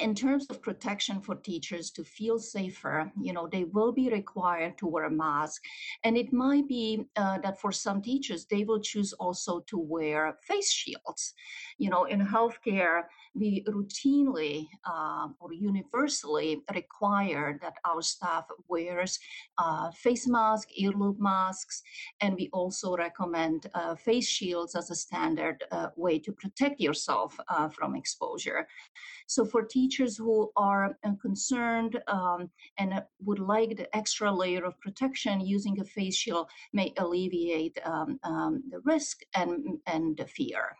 in 0.00 0.14
terms 0.14 0.46
of 0.48 0.62
protection 0.62 1.20
for 1.20 1.34
teachers 1.34 1.90
to 1.92 2.04
feel 2.04 2.38
safer, 2.38 3.12
you 3.20 3.32
know, 3.32 3.46
they 3.46 3.64
will 3.64 3.92
be 3.92 4.08
required 4.10 4.78
to 4.78 4.86
wear 4.86 5.04
a 5.04 5.10
mask. 5.10 5.62
And 6.04 6.16
it 6.16 6.32
might 6.32 6.66
be 6.66 7.04
uh, 7.16 7.38
that 7.38 7.60
for 7.60 7.70
some 7.70 8.00
teachers, 8.00 8.46
they 8.46 8.64
will 8.64 8.80
choose 8.80 9.12
also 9.14 9.60
to 9.68 9.78
wear 9.78 10.38
face 10.42 10.70
shields. 10.70 11.34
You 11.78 11.90
know, 11.90 12.04
in 12.04 12.26
healthcare, 12.26 13.02
we 13.34 13.64
routinely 13.68 14.66
uh, 14.84 15.28
or 15.38 15.52
universally 15.52 16.62
require 16.74 17.58
that 17.62 17.74
our 17.84 18.02
staff 18.02 18.44
wears 18.68 19.18
uh, 19.58 19.90
face 19.92 20.26
masks, 20.26 20.72
ear 20.76 20.90
loop 20.92 21.20
masks, 21.20 21.82
and 22.20 22.34
we 22.34 22.48
also 22.52 22.96
recommend 22.96 23.66
uh, 23.74 23.94
face 23.94 24.26
shields 24.26 24.74
as 24.74 24.90
a 24.90 24.94
standard 24.94 25.62
uh, 25.70 25.88
way 25.96 26.18
to 26.18 26.32
protect 26.32 26.80
yourself 26.80 27.38
uh, 27.48 27.68
from 27.68 27.94
exposure. 27.94 28.66
So 29.26 29.44
for 29.44 29.62
teachers 29.62 29.89
who 29.98 30.50
are 30.56 30.96
uh, 31.04 31.10
concerned 31.20 32.00
um, 32.08 32.50
and 32.78 33.02
would 33.24 33.38
like 33.38 33.76
the 33.76 33.94
extra 33.96 34.32
layer 34.32 34.64
of 34.64 34.78
protection, 34.80 35.40
using 35.40 35.80
a 35.80 35.84
face 35.84 36.16
shield 36.16 36.48
may 36.72 36.92
alleviate 36.98 37.78
um, 37.84 38.18
um, 38.22 38.62
the 38.70 38.80
risk 38.80 39.20
and, 39.34 39.78
and 39.86 40.16
the 40.16 40.26
fear. 40.26 40.76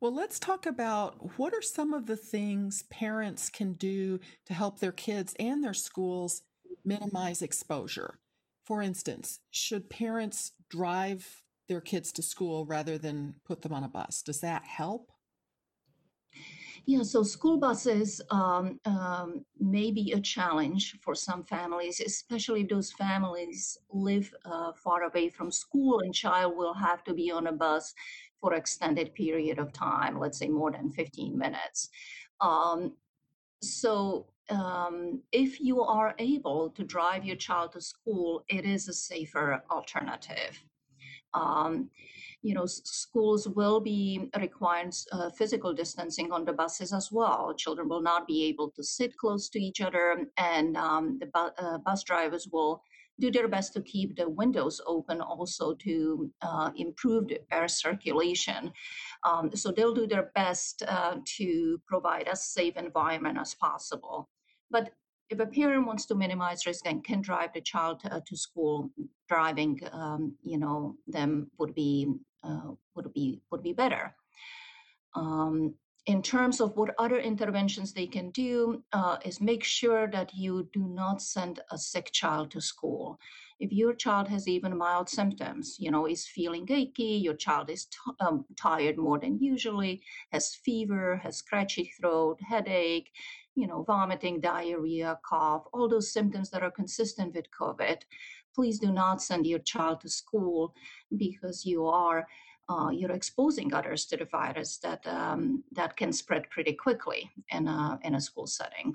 Well, 0.00 0.14
let's 0.14 0.38
talk 0.38 0.66
about 0.66 1.38
what 1.38 1.54
are 1.54 1.62
some 1.62 1.94
of 1.94 2.04
the 2.04 2.16
things 2.16 2.82
parents 2.90 3.48
can 3.48 3.72
do 3.72 4.20
to 4.44 4.52
help 4.52 4.78
their 4.78 4.92
kids 4.92 5.34
and 5.38 5.64
their 5.64 5.72
schools 5.72 6.42
minimize 6.84 7.40
exposure. 7.40 8.18
For 8.64 8.82
instance, 8.82 9.40
should 9.50 9.88
parents 9.88 10.52
drive 10.68 11.42
their 11.68 11.80
kids 11.80 12.12
to 12.12 12.22
school 12.22 12.66
rather 12.66 12.98
than 12.98 13.36
put 13.46 13.62
them 13.62 13.72
on 13.72 13.84
a 13.84 13.88
bus? 13.88 14.20
Does 14.20 14.40
that 14.40 14.64
help? 14.64 15.10
Yeah, 16.86 17.02
so 17.02 17.22
school 17.22 17.56
buses 17.56 18.20
um, 18.30 18.78
um, 18.84 19.44
may 19.58 19.90
be 19.90 20.12
a 20.12 20.20
challenge 20.20 20.98
for 21.00 21.14
some 21.14 21.42
families, 21.42 22.00
especially 22.00 22.62
if 22.62 22.68
those 22.68 22.92
families 22.92 23.78
live 23.90 24.32
uh, 24.44 24.72
far 24.72 25.04
away 25.04 25.30
from 25.30 25.50
school 25.50 26.00
and 26.00 26.14
child 26.14 26.56
will 26.56 26.74
have 26.74 27.02
to 27.04 27.14
be 27.14 27.30
on 27.30 27.46
a 27.46 27.52
bus 27.52 27.94
for 28.38 28.52
extended 28.52 29.14
period 29.14 29.58
of 29.58 29.72
time, 29.72 30.18
let's 30.18 30.38
say 30.38 30.48
more 30.48 30.70
than 30.70 30.90
15 30.90 31.38
minutes. 31.38 31.88
Um, 32.42 32.92
so 33.62 34.26
um, 34.50 35.22
if 35.32 35.60
you 35.60 35.80
are 35.80 36.14
able 36.18 36.68
to 36.70 36.84
drive 36.84 37.24
your 37.24 37.36
child 37.36 37.72
to 37.72 37.80
school, 37.80 38.44
it 38.48 38.66
is 38.66 38.88
a 38.88 38.92
safer 38.92 39.62
alternative. 39.70 40.62
Um, 41.32 41.88
you 42.44 42.52
know, 42.52 42.66
schools 42.66 43.48
will 43.48 43.80
be 43.80 44.28
requiring 44.38 44.92
uh, 45.12 45.30
physical 45.30 45.72
distancing 45.72 46.30
on 46.30 46.44
the 46.44 46.52
buses 46.52 46.92
as 46.92 47.10
well. 47.10 47.54
Children 47.56 47.88
will 47.88 48.02
not 48.02 48.26
be 48.26 48.44
able 48.44 48.70
to 48.76 48.84
sit 48.84 49.16
close 49.16 49.48
to 49.48 49.58
each 49.58 49.80
other, 49.80 50.26
and 50.36 50.76
um, 50.76 51.18
the 51.18 51.26
bu- 51.26 51.54
uh, 51.58 51.78
bus 51.78 52.04
drivers 52.04 52.46
will 52.52 52.82
do 53.18 53.30
their 53.30 53.48
best 53.48 53.72
to 53.72 53.80
keep 53.80 54.16
the 54.16 54.28
windows 54.28 54.78
open 54.86 55.22
also 55.22 55.72
to 55.74 56.30
uh, 56.42 56.70
improve 56.76 57.28
the 57.28 57.40
air 57.50 57.66
circulation. 57.66 58.70
Um, 59.24 59.50
so 59.54 59.70
they'll 59.70 59.94
do 59.94 60.06
their 60.06 60.30
best 60.34 60.82
uh, 60.86 61.16
to 61.38 61.80
provide 61.86 62.28
as 62.28 62.44
safe 62.44 62.76
environment 62.76 63.38
as 63.40 63.54
possible. 63.54 64.28
But 64.70 64.90
if 65.30 65.38
a 65.40 65.46
parent 65.46 65.86
wants 65.86 66.04
to 66.06 66.14
minimize 66.14 66.66
risk 66.66 66.86
and 66.86 67.02
can 67.02 67.22
drive 67.22 67.54
the 67.54 67.60
child 67.60 68.00
to, 68.00 68.12
uh, 68.12 68.20
to 68.26 68.36
school, 68.36 68.90
driving, 69.28 69.80
um, 69.92 70.36
you 70.42 70.58
know, 70.58 70.96
them 71.06 71.50
would 71.58 71.74
be 71.74 72.12
would 72.94 73.12
be 73.12 73.42
would 73.50 73.62
be 73.62 73.72
better. 73.72 74.14
Um, 75.14 75.74
in 76.06 76.20
terms 76.20 76.60
of 76.60 76.76
what 76.76 76.94
other 76.98 77.18
interventions 77.18 77.92
they 77.92 78.06
can 78.06 78.30
do 78.30 78.82
uh, 78.92 79.16
is 79.24 79.40
make 79.40 79.64
sure 79.64 80.06
that 80.08 80.34
you 80.34 80.68
do 80.72 80.86
not 80.88 81.22
send 81.22 81.60
a 81.70 81.78
sick 81.78 82.10
child 82.12 82.50
to 82.50 82.60
school 82.60 83.18
if 83.60 83.72
your 83.72 83.94
child 83.94 84.28
has 84.28 84.46
even 84.48 84.76
mild 84.76 85.08
symptoms 85.08 85.76
you 85.78 85.90
know 85.90 86.06
is 86.06 86.26
feeling 86.26 86.66
achy 86.70 87.20
your 87.26 87.34
child 87.34 87.70
is 87.70 87.86
t- 87.86 88.12
um, 88.20 88.44
tired 88.56 88.98
more 88.98 89.18
than 89.18 89.38
usually 89.38 90.02
has 90.32 90.54
fever 90.54 91.16
has 91.22 91.36
scratchy 91.36 91.90
throat 91.98 92.38
headache 92.46 93.10
you 93.54 93.66
know 93.66 93.82
vomiting 93.84 94.40
diarrhea 94.40 95.18
cough 95.24 95.64
all 95.72 95.88
those 95.88 96.12
symptoms 96.12 96.50
that 96.50 96.62
are 96.62 96.70
consistent 96.70 97.34
with 97.34 97.46
covid 97.58 98.02
please 98.54 98.78
do 98.78 98.92
not 98.92 99.22
send 99.22 99.46
your 99.46 99.58
child 99.60 100.00
to 100.00 100.08
school 100.08 100.74
because 101.16 101.64
you 101.64 101.86
are 101.86 102.26
uh, 102.68 102.88
you're 102.90 103.12
exposing 103.12 103.74
others 103.74 104.06
to 104.06 104.16
the 104.16 104.24
virus 104.24 104.78
that 104.78 105.06
um, 105.06 105.62
that 105.72 105.96
can 105.96 106.12
spread 106.12 106.48
pretty 106.50 106.72
quickly 106.72 107.30
in 107.50 107.68
a, 107.68 107.98
in 108.02 108.14
a 108.14 108.20
school 108.20 108.46
setting. 108.46 108.94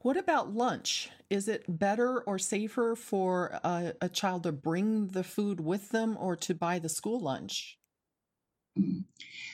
What 0.00 0.16
about 0.16 0.52
lunch? 0.52 1.10
Is 1.30 1.48
it 1.48 1.64
better 1.78 2.20
or 2.22 2.38
safer 2.38 2.96
for 2.96 3.58
a, 3.64 3.94
a 4.00 4.08
child 4.08 4.42
to 4.42 4.52
bring 4.52 5.08
the 5.08 5.24
food 5.24 5.60
with 5.60 5.90
them 5.90 6.16
or 6.18 6.36
to 6.36 6.54
buy 6.54 6.78
the 6.78 6.88
school 6.88 7.20
lunch? 7.20 7.78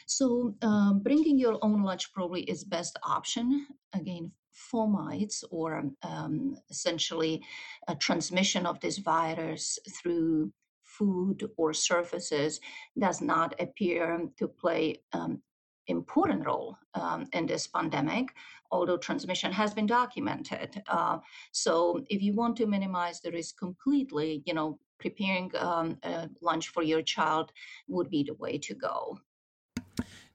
So, 0.06 0.54
um, 0.62 1.00
bringing 1.00 1.38
your 1.38 1.58
own 1.60 1.82
lunch 1.82 2.12
probably 2.12 2.42
is 2.42 2.64
best 2.64 2.98
option. 3.02 3.66
Again, 3.92 4.32
fomites 4.72 5.44
or 5.50 5.84
um, 6.02 6.56
essentially 6.70 7.42
a 7.88 7.94
transmission 7.94 8.66
of 8.66 8.80
this 8.80 8.98
virus 8.98 9.78
through 9.96 10.52
food 10.82 11.48
or 11.56 11.72
surfaces 11.72 12.60
does 12.98 13.20
not 13.20 13.54
appear 13.60 14.28
to 14.36 14.48
play 14.48 15.00
um, 15.12 15.40
important 15.86 16.44
role 16.44 16.76
um, 16.94 17.26
in 17.32 17.46
this 17.46 17.66
pandemic, 17.66 18.28
although 18.70 18.96
transmission 18.98 19.52
has 19.52 19.72
been 19.72 19.86
documented. 19.86 20.82
Uh, 20.86 21.18
so 21.52 22.04
if 22.08 22.22
you 22.22 22.34
want 22.34 22.56
to 22.56 22.66
minimize 22.66 23.20
the 23.20 23.30
risk 23.30 23.58
completely, 23.58 24.42
you 24.44 24.54
know, 24.54 24.78
preparing 24.98 25.50
um, 25.58 25.96
lunch 26.42 26.68
for 26.68 26.82
your 26.82 27.02
child 27.02 27.52
would 27.86 28.10
be 28.10 28.22
the 28.24 28.34
way 28.34 28.58
to 28.58 28.74
go. 28.74 29.18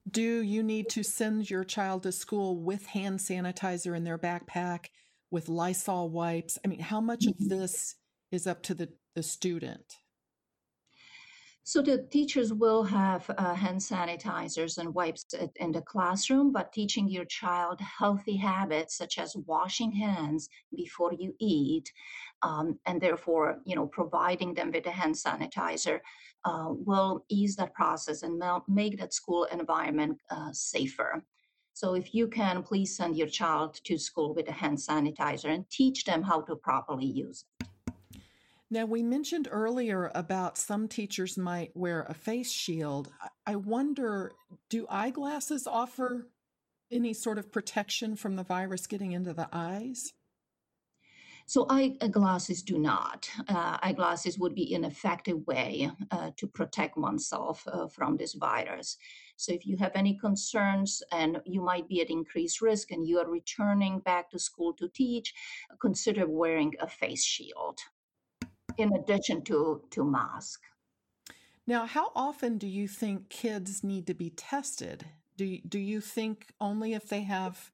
Do 0.09 0.41
you 0.41 0.63
need 0.63 0.89
to 0.89 1.03
send 1.03 1.49
your 1.49 1.63
child 1.63 2.03
to 2.03 2.11
school 2.11 2.57
with 2.57 2.85
hand 2.87 3.19
sanitizer 3.19 3.95
in 3.95 4.03
their 4.03 4.17
backpack, 4.17 4.87
with 5.31 5.49
Lysol 5.49 6.09
wipes? 6.09 6.59
I 6.63 6.67
mean, 6.67 6.79
how 6.79 6.99
much 6.99 7.25
of 7.25 7.33
mm-hmm. 7.35 7.47
this 7.47 7.95
is 8.31 8.45
up 8.45 8.61
to 8.63 8.73
the, 8.73 8.89
the 9.15 9.23
student? 9.23 9.97
So 11.65 11.81
the 11.81 12.05
teachers 12.11 12.51
will 12.51 12.83
have 12.83 13.29
uh, 13.37 13.53
hand 13.53 13.79
sanitizers 13.79 14.77
and 14.77 14.93
wipes 14.93 15.33
in 15.55 15.71
the 15.71 15.81
classroom, 15.81 16.51
but 16.51 16.73
teaching 16.73 17.07
your 17.07 17.23
child 17.23 17.79
healthy 17.79 18.35
habits 18.35 18.97
such 18.97 19.17
as 19.17 19.37
washing 19.45 19.93
hands 19.93 20.49
before 20.75 21.13
you 21.13 21.33
eat, 21.39 21.89
um, 22.41 22.77
and 22.85 22.99
therefore, 22.99 23.59
you 23.63 23.77
know, 23.77 23.87
providing 23.87 24.53
them 24.53 24.71
with 24.73 24.85
a 24.87 24.91
hand 24.91 25.15
sanitizer 25.15 26.01
uh, 26.45 26.67
will 26.69 27.25
ease 27.29 27.55
that 27.55 27.73
process 27.73 28.23
and 28.23 28.41
make 28.67 28.99
that 28.99 29.13
school 29.13 29.45
environment 29.45 30.19
uh, 30.29 30.51
safer. 30.51 31.23
So 31.73 31.95
if 31.95 32.13
you 32.13 32.27
can, 32.27 32.61
please 32.61 32.95
send 32.95 33.17
your 33.17 33.27
child 33.27 33.79
to 33.85 33.97
school 33.97 34.33
with 34.33 34.47
a 34.47 34.51
hand 34.51 34.77
sanitizer 34.77 35.49
and 35.53 35.67
teach 35.69 36.05
them 36.05 36.21
how 36.21 36.41
to 36.41 36.55
properly 36.55 37.05
use 37.05 37.45
it. 37.59 37.67
Now, 38.69 38.85
we 38.85 39.03
mentioned 39.03 39.47
earlier 39.51 40.11
about 40.15 40.57
some 40.57 40.87
teachers 40.87 41.37
might 41.37 41.75
wear 41.75 42.07
a 42.09 42.15
face 42.15 42.51
shield. 42.51 43.11
I 43.45 43.55
wonder 43.55 44.31
do 44.69 44.87
eyeglasses 44.89 45.67
offer 45.67 46.27
any 46.91 47.13
sort 47.13 47.37
of 47.37 47.51
protection 47.51 48.15
from 48.15 48.35
the 48.35 48.43
virus 48.43 48.87
getting 48.87 49.11
into 49.11 49.33
the 49.33 49.47
eyes? 49.51 50.13
So 51.45 51.65
eyeglasses 51.69 52.63
do 52.63 52.79
not. 52.79 53.29
Uh, 53.47 53.77
eyeglasses 53.81 54.39
would 54.39 54.55
be 54.55 54.73
an 54.73 54.85
effective 54.85 55.45
way 55.45 55.91
uh, 56.11 56.31
to 56.37 56.47
protect 56.47 56.97
oneself 56.97 57.67
uh, 57.67 57.87
from 57.87 58.17
this 58.17 58.33
virus. 58.33 58.97
So 59.35 59.51
if 59.51 59.65
you 59.65 59.75
have 59.77 59.91
any 59.95 60.17
concerns 60.17 61.03
and 61.11 61.41
you 61.45 61.61
might 61.61 61.87
be 61.87 62.01
at 62.01 62.09
increased 62.09 62.61
risk 62.61 62.91
and 62.91 63.07
you 63.07 63.19
are 63.19 63.29
returning 63.29 63.99
back 63.99 64.29
to 64.31 64.39
school 64.39 64.73
to 64.73 64.87
teach, 64.87 65.33
consider 65.81 66.27
wearing 66.27 66.73
a 66.79 66.87
face 66.87 67.23
shield 67.23 67.79
in 68.77 68.93
addition 68.95 69.43
to, 69.43 69.83
to 69.91 70.03
mask. 70.03 70.61
Now, 71.67 71.85
how 71.85 72.11
often 72.15 72.57
do 72.57 72.67
you 72.67 72.87
think 72.87 73.29
kids 73.29 73.83
need 73.83 74.07
to 74.07 74.13
be 74.13 74.29
tested? 74.29 75.05
Do 75.37 75.57
do 75.67 75.79
you 75.79 76.01
think 76.01 76.53
only 76.59 76.93
if 76.93 77.07
they 77.07 77.21
have 77.21 77.71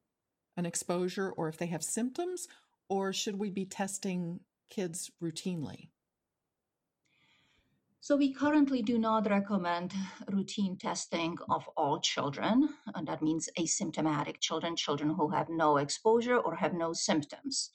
an 0.56 0.64
exposure 0.66 1.30
or 1.30 1.48
if 1.48 1.56
they 1.58 1.66
have 1.66 1.82
symptoms, 1.82 2.48
or 2.90 3.12
should 3.14 3.38
we 3.38 3.48
be 3.48 3.64
testing 3.64 4.40
kids 4.68 5.10
routinely? 5.22 5.88
So, 8.02 8.16
we 8.16 8.32
currently 8.32 8.82
do 8.82 8.98
not 8.98 9.30
recommend 9.30 9.92
routine 10.30 10.76
testing 10.76 11.36
of 11.50 11.68
all 11.76 12.00
children. 12.00 12.68
And 12.94 13.06
that 13.06 13.22
means 13.22 13.48
asymptomatic 13.58 14.40
children, 14.40 14.74
children 14.74 15.10
who 15.10 15.28
have 15.28 15.48
no 15.48 15.76
exposure 15.76 16.38
or 16.38 16.56
have 16.56 16.74
no 16.74 16.92
symptoms. 16.92 17.70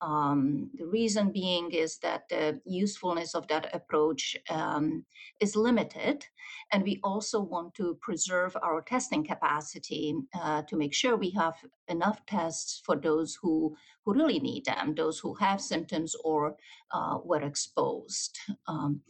Um, 0.00 0.70
the 0.74 0.86
reason 0.86 1.32
being 1.32 1.72
is 1.72 1.98
that 1.98 2.28
the 2.28 2.60
usefulness 2.64 3.34
of 3.34 3.48
that 3.48 3.74
approach 3.74 4.36
um, 4.48 5.04
is 5.40 5.56
limited, 5.56 6.24
and 6.72 6.84
we 6.84 7.00
also 7.02 7.40
want 7.40 7.74
to 7.74 7.98
preserve 8.00 8.56
our 8.62 8.80
testing 8.82 9.24
capacity 9.24 10.14
uh, 10.40 10.62
to 10.62 10.76
make 10.76 10.94
sure 10.94 11.16
we 11.16 11.30
have 11.30 11.56
enough 11.88 12.24
tests 12.26 12.80
for 12.84 12.96
those 12.96 13.36
who, 13.42 13.76
who 14.04 14.14
really 14.14 14.38
need 14.38 14.64
them, 14.66 14.94
those 14.94 15.18
who 15.18 15.34
have 15.34 15.60
symptoms 15.60 16.14
or 16.24 16.56
uh, 16.92 17.18
were 17.24 17.42
exposed. 17.42 18.38
Um, 18.66 19.00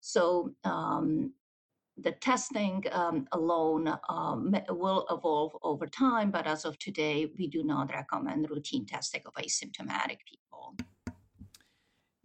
so 0.00 0.54
um, 0.62 1.32
the 1.98 2.12
testing 2.12 2.84
um, 2.92 3.26
alone 3.32 3.98
um, 4.08 4.54
will 4.68 5.06
evolve 5.10 5.56
over 5.62 5.86
time, 5.86 6.30
but 6.30 6.46
as 6.46 6.64
of 6.64 6.78
today, 6.78 7.30
we 7.38 7.46
do 7.46 7.64
not 7.64 7.90
recommend 7.90 8.50
routine 8.50 8.84
testing 8.84 9.22
of 9.24 9.34
asymptomatic 9.34 10.18
people. 10.28 10.76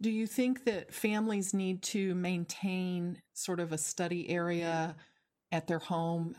Do 0.00 0.10
you 0.10 0.26
think 0.26 0.64
that 0.64 0.92
families 0.92 1.54
need 1.54 1.80
to 1.82 2.14
maintain 2.14 3.22
sort 3.34 3.60
of 3.60 3.72
a 3.72 3.78
study 3.78 4.28
area 4.28 4.96
at 5.52 5.68
their 5.68 5.78
home? 5.78 6.36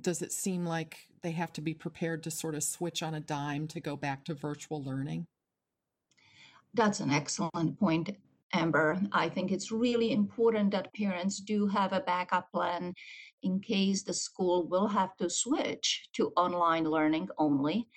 Does 0.00 0.22
it 0.22 0.32
seem 0.32 0.64
like 0.64 0.98
they 1.22 1.32
have 1.32 1.52
to 1.54 1.60
be 1.60 1.74
prepared 1.74 2.22
to 2.24 2.30
sort 2.30 2.54
of 2.54 2.64
switch 2.64 3.02
on 3.02 3.14
a 3.14 3.20
dime 3.20 3.68
to 3.68 3.80
go 3.80 3.96
back 3.96 4.24
to 4.24 4.34
virtual 4.34 4.82
learning? 4.82 5.26
That's 6.74 7.00
an 7.00 7.10
excellent 7.10 7.78
point. 7.78 8.16
Amber. 8.52 9.00
I 9.12 9.28
think 9.28 9.50
it's 9.50 9.72
really 9.72 10.12
important 10.12 10.70
that 10.70 10.94
parents 10.94 11.40
do 11.40 11.66
have 11.66 11.92
a 11.92 12.00
backup 12.00 12.50
plan 12.52 12.94
in 13.42 13.60
case 13.60 14.02
the 14.02 14.14
school 14.14 14.66
will 14.68 14.86
have 14.86 15.16
to 15.16 15.28
switch 15.28 16.08
to 16.14 16.32
online 16.36 16.84
learning 16.84 17.28
only. 17.38 17.88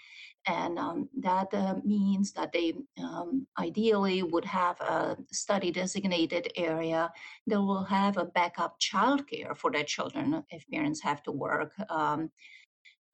And 0.48 0.80
um, 0.80 1.10
that 1.20 1.54
uh, 1.54 1.76
means 1.84 2.32
that 2.34 2.52
they 2.52 2.74
um, 2.98 3.46
ideally 3.60 4.24
would 4.24 4.46
have 4.46 4.80
a 4.82 5.18
study 5.32 5.70
designated 5.70 6.52
area 6.56 7.12
that 7.48 7.62
will 7.62 7.84
have 7.84 8.18
a 8.18 8.26
backup 8.26 8.80
childcare 8.80 9.56
for 9.56 9.70
their 9.70 9.84
children 9.84 10.44
if 10.50 10.66
parents 10.72 11.02
have 11.02 11.22
to 11.24 11.32
work 11.32 11.74
um, 11.90 12.32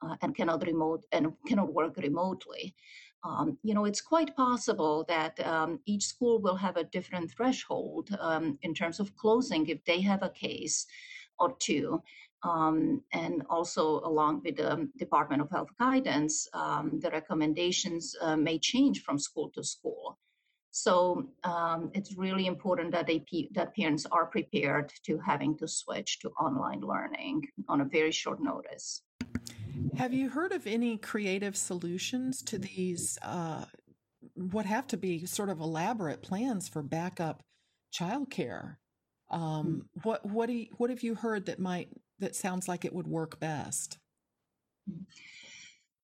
uh, 0.04 0.15
and 0.21 0.36
cannot 0.36 0.65
remote 0.65 1.06
and 1.12 1.34
cannot 1.48 1.74
work 1.74 1.98
remotely. 1.98 2.76
Um, 3.26 3.58
you 3.64 3.74
know, 3.74 3.86
it's 3.86 4.02
quite 4.02 4.36
possible 4.36 5.04
that 5.08 5.40
um, 5.46 5.80
each 5.86 6.06
school 6.06 6.40
will 6.40 6.56
have 6.56 6.78
a 6.78 6.84
different 6.84 7.32
threshold 7.32 8.16
um, 8.20 8.60
in 8.62 8.74
terms 8.74 9.00
of 9.00 9.16
closing 9.16 9.68
if 9.68 9.84
they 9.86 10.00
have 10.02 10.22
a 10.22 10.30
case 10.30 10.86
or 11.40 11.56
two. 11.58 12.02
Um, 12.44 13.02
and 13.12 13.42
also, 13.50 14.02
along 14.02 14.44
with 14.46 14.58
the 14.58 14.88
Department 14.98 15.42
of 15.42 15.50
Health 15.50 15.70
guidance, 15.80 16.48
um, 16.54 17.00
the 17.02 17.10
recommendations 17.10 18.16
uh, 18.22 18.38
may 18.38 18.60
change 18.60 19.02
from 19.02 19.18
school 19.18 19.50
to 19.56 19.64
school. 19.64 20.20
So 20.70 21.30
um, 21.44 21.90
it's 21.96 22.18
really 22.18 22.46
important 22.46 22.92
that 22.92 23.08
they 23.08 23.24
that 23.54 23.76
parents 23.76 24.06
are 24.12 24.26
prepared 24.26 24.92
to 25.06 25.18
having 25.26 25.58
to 25.60 25.68
switch 25.68 26.20
to 26.20 26.30
online 26.32 26.82
learning 26.82 27.48
on 27.68 27.82
a 27.82 27.86
very 27.86 28.12
short 28.12 28.40
notice. 28.42 29.02
Have 29.98 30.14
you 30.14 30.30
heard 30.30 30.52
of 30.52 30.68
any 30.68 30.98
creative 30.98 31.56
solutions 31.56 32.42
to 32.44 32.58
these, 32.58 33.18
uh, 33.22 33.66
what 34.36 34.66
have 34.66 34.88
to 34.88 34.98
be 34.98 35.26
sort 35.26 35.50
of 35.50 35.60
elaborate 35.60 36.22
plans 36.22 36.68
for 36.68 36.82
backup 36.82 37.44
childcare? 37.94 38.78
Um, 39.32 39.88
hmm. 39.94 40.00
what 40.04 40.26
what 40.26 40.48
do 40.48 40.54
you, 40.54 40.68
what 40.78 40.90
have 40.92 41.02
you 41.02 41.16
heard 41.16 41.48
that 41.48 41.60
might 41.60 41.90
that 42.20 42.36
sounds 42.36 42.68
like 42.68 42.86
it 42.86 42.94
would 42.94 43.08
work 43.08 43.40
best? 43.40 43.98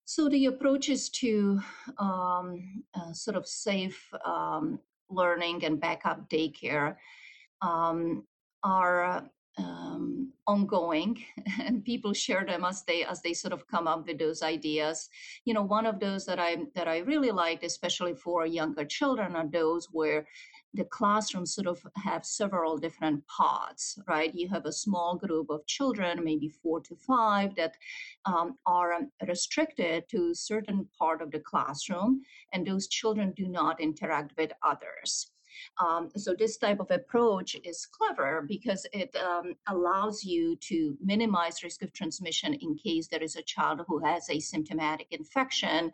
So 0.05 0.27
the 0.27 0.47
approach 0.47 0.89
is 0.89 1.09
to 1.09 1.61
um, 1.97 2.83
uh, 2.95 3.13
sort 3.13 3.37
of 3.37 3.47
safe 3.47 4.11
um, 4.25 4.79
learning 5.09 5.63
and 5.63 5.79
backup 5.79 6.29
daycare 6.29 6.95
um, 7.61 8.25
are 8.63 9.23
um, 9.57 10.31
ongoing 10.47 11.23
and 11.61 11.83
people 11.83 12.13
share 12.13 12.45
them 12.45 12.63
as 12.63 12.83
they 12.83 13.03
as 13.03 13.21
they 13.21 13.33
sort 13.33 13.53
of 13.53 13.67
come 13.67 13.87
up 13.87 14.07
with 14.07 14.17
those 14.17 14.41
ideas 14.41 15.09
you 15.45 15.53
know 15.53 15.61
one 15.61 15.85
of 15.85 15.99
those 15.99 16.25
that 16.25 16.39
i 16.39 16.57
that 16.73 16.87
i 16.87 16.99
really 16.99 17.31
liked 17.31 17.63
especially 17.63 18.13
for 18.13 18.45
younger 18.45 18.85
children 18.85 19.35
are 19.35 19.47
those 19.47 19.87
where 19.91 20.25
the 20.73 20.85
classrooms 20.85 21.53
sort 21.53 21.67
of 21.67 21.85
have 21.97 22.25
several 22.25 22.77
different 22.77 23.25
pods, 23.27 23.99
right? 24.07 24.33
You 24.33 24.47
have 24.49 24.65
a 24.65 24.71
small 24.71 25.17
group 25.17 25.49
of 25.49 25.65
children, 25.67 26.23
maybe 26.23 26.47
four 26.47 26.79
to 26.81 26.95
five, 26.95 27.55
that 27.55 27.75
um, 28.25 28.57
are 28.65 29.01
restricted 29.27 30.07
to 30.09 30.33
certain 30.33 30.87
part 30.97 31.21
of 31.21 31.31
the 31.31 31.39
classroom, 31.39 32.21
and 32.53 32.65
those 32.65 32.87
children 32.87 33.33
do 33.35 33.47
not 33.47 33.81
interact 33.81 34.33
with 34.37 34.51
others. 34.63 35.30
Um, 35.79 36.09
so 36.15 36.33
this 36.37 36.57
type 36.57 36.79
of 36.79 36.91
approach 36.91 37.55
is 37.63 37.85
clever 37.85 38.45
because 38.47 38.85
it 38.93 39.15
um, 39.15 39.53
allows 39.67 40.23
you 40.23 40.55
to 40.57 40.97
minimize 41.03 41.63
risk 41.63 41.81
of 41.81 41.93
transmission 41.93 42.53
in 42.53 42.75
case 42.75 43.07
there 43.07 43.23
is 43.23 43.35
a 43.35 43.41
child 43.43 43.81
who 43.87 43.99
has 43.99 44.29
a 44.29 44.39
symptomatic 44.39 45.07
infection 45.11 45.91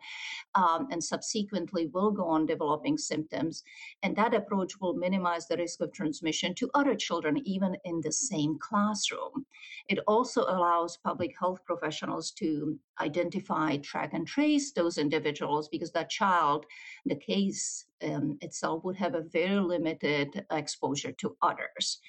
um, 0.54 0.88
and 0.90 1.02
subsequently 1.02 1.86
will 1.86 2.10
go 2.10 2.24
on 2.24 2.46
developing 2.46 2.96
symptoms. 2.98 3.64
And 4.02 4.14
that 4.16 4.34
approach 4.34 4.80
will 4.80 4.94
minimize 4.94 5.46
the 5.46 5.56
risk 5.56 5.80
of 5.80 5.92
transmission 5.92 6.54
to 6.56 6.70
other 6.74 6.94
children, 6.94 7.38
even 7.46 7.76
in 7.84 8.00
the 8.00 8.12
same 8.12 8.58
classroom. 8.58 9.46
It 9.88 9.98
also 10.06 10.42
allows 10.42 10.96
public 10.96 11.34
health 11.38 11.64
professionals 11.64 12.30
to 12.32 12.78
identify, 13.00 13.76
track, 13.78 14.12
and 14.12 14.26
trace 14.26 14.72
those 14.72 14.98
individuals 14.98 15.68
because 15.68 15.92
that 15.92 16.10
child, 16.10 16.66
the 17.06 17.16
case 17.16 17.86
um, 18.02 18.38
itself, 18.40 18.84
would 18.84 18.96
have 18.96 19.14
a 19.14 19.22
very 19.22 19.60
limited 19.60 20.44
exposure 20.50 21.12
to 21.12 21.36
others. 21.42 22.00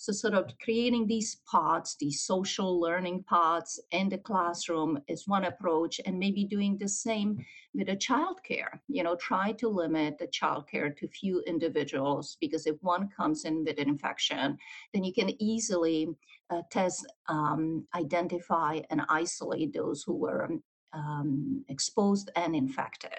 So, 0.00 0.12
sort 0.12 0.34
of 0.34 0.56
creating 0.62 1.08
these 1.08 1.40
pods, 1.50 1.96
these 1.98 2.20
social 2.20 2.80
learning 2.80 3.24
pods 3.24 3.80
in 3.90 4.08
the 4.08 4.18
classroom 4.18 5.00
is 5.08 5.26
one 5.26 5.44
approach, 5.44 6.00
and 6.06 6.16
maybe 6.16 6.44
doing 6.44 6.78
the 6.78 6.86
same 6.86 7.44
with 7.74 7.88
a 7.88 7.96
childcare. 7.96 8.78
You 8.86 9.02
know, 9.02 9.16
try 9.16 9.50
to 9.52 9.68
limit 9.68 10.18
the 10.18 10.28
childcare 10.28 10.96
to 10.96 11.08
few 11.08 11.40
individuals 11.40 12.36
because 12.40 12.68
if 12.68 12.76
one 12.80 13.08
comes 13.08 13.44
in 13.44 13.64
with 13.64 13.80
an 13.80 13.88
infection, 13.88 14.56
then 14.94 15.02
you 15.02 15.12
can 15.12 15.30
easily 15.42 16.08
uh, 16.50 16.62
test, 16.70 17.04
um, 17.26 17.84
identify, 17.96 18.78
and 18.90 19.02
isolate 19.08 19.72
those 19.72 20.04
who 20.04 20.14
were 20.14 20.48
um, 20.92 21.64
exposed 21.68 22.30
and 22.36 22.54
infected. 22.54 23.18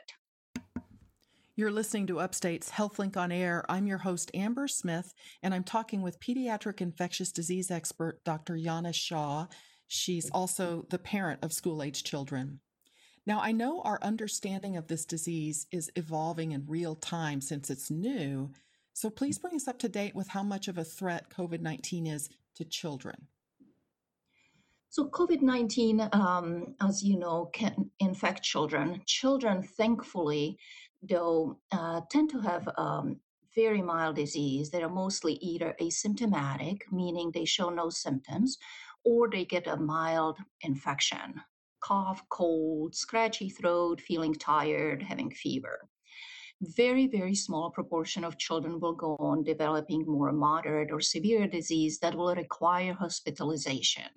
You're 1.59 1.71
listening 1.71 2.07
to 2.07 2.21
Upstate's 2.21 2.71
HealthLink 2.71 3.17
on 3.17 3.33
Air. 3.33 3.65
I'm 3.67 3.85
your 3.85 3.97
host, 3.97 4.31
Amber 4.33 4.69
Smith, 4.69 5.13
and 5.43 5.53
I'm 5.53 5.65
talking 5.65 6.01
with 6.01 6.21
pediatric 6.21 6.79
infectious 6.79 7.33
disease 7.33 7.69
expert 7.69 8.23
Dr. 8.23 8.57
Jana 8.57 8.93
Shaw. 8.93 9.45
She's 9.85 10.29
also 10.29 10.85
the 10.89 10.97
parent 10.97 11.43
of 11.43 11.51
school 11.51 11.83
age 11.83 12.05
children. 12.05 12.61
Now, 13.25 13.41
I 13.41 13.51
know 13.51 13.81
our 13.81 13.99
understanding 14.01 14.77
of 14.77 14.87
this 14.87 15.03
disease 15.03 15.67
is 15.69 15.91
evolving 15.97 16.53
in 16.53 16.63
real 16.65 16.95
time 16.95 17.41
since 17.41 17.69
it's 17.69 17.91
new, 17.91 18.51
so 18.93 19.09
please 19.09 19.37
bring 19.37 19.55
us 19.55 19.67
up 19.67 19.79
to 19.79 19.89
date 19.89 20.15
with 20.15 20.29
how 20.29 20.43
much 20.43 20.69
of 20.69 20.77
a 20.77 20.85
threat 20.85 21.29
COVID 21.29 21.59
19 21.59 22.07
is 22.07 22.29
to 22.55 22.63
children. 22.63 23.27
So, 24.91 25.07
COVID 25.09 25.41
19, 25.41 26.09
um, 26.13 26.73
as 26.81 27.03
you 27.03 27.19
know, 27.19 27.49
can 27.53 27.91
infect 27.99 28.43
children. 28.43 29.01
Children, 29.05 29.61
thankfully, 29.61 30.57
though 31.01 31.59
uh, 31.71 32.01
tend 32.11 32.29
to 32.31 32.39
have 32.39 32.67
um, 32.77 33.19
very 33.55 33.81
mild 33.81 34.15
disease. 34.15 34.69
They 34.69 34.83
are 34.83 34.89
mostly 34.89 35.33
either 35.35 35.75
asymptomatic, 35.81 36.79
meaning 36.91 37.31
they 37.31 37.45
show 37.45 37.69
no 37.69 37.89
symptoms, 37.89 38.57
or 39.03 39.29
they 39.29 39.45
get 39.45 39.67
a 39.67 39.77
mild 39.77 40.37
infection 40.61 41.41
cough, 41.81 42.21
cold, 42.29 42.93
scratchy 42.93 43.49
throat, 43.49 44.01
feeling 44.01 44.33
tired, 44.33 45.01
having 45.01 45.31
fever. 45.31 45.87
Very, 46.61 47.07
very 47.07 47.35
small 47.35 47.71
proportion 47.71 48.25
of 48.25 48.37
children 48.37 48.81
will 48.81 48.93
go 48.93 49.15
on 49.17 49.43
developing 49.43 50.05
more 50.05 50.33
moderate 50.33 50.91
or 50.91 50.99
severe 50.99 51.47
disease 51.47 51.99
that 51.99 52.15
will 52.15 52.35
require 52.35 52.93
hospitalization. 52.93 54.09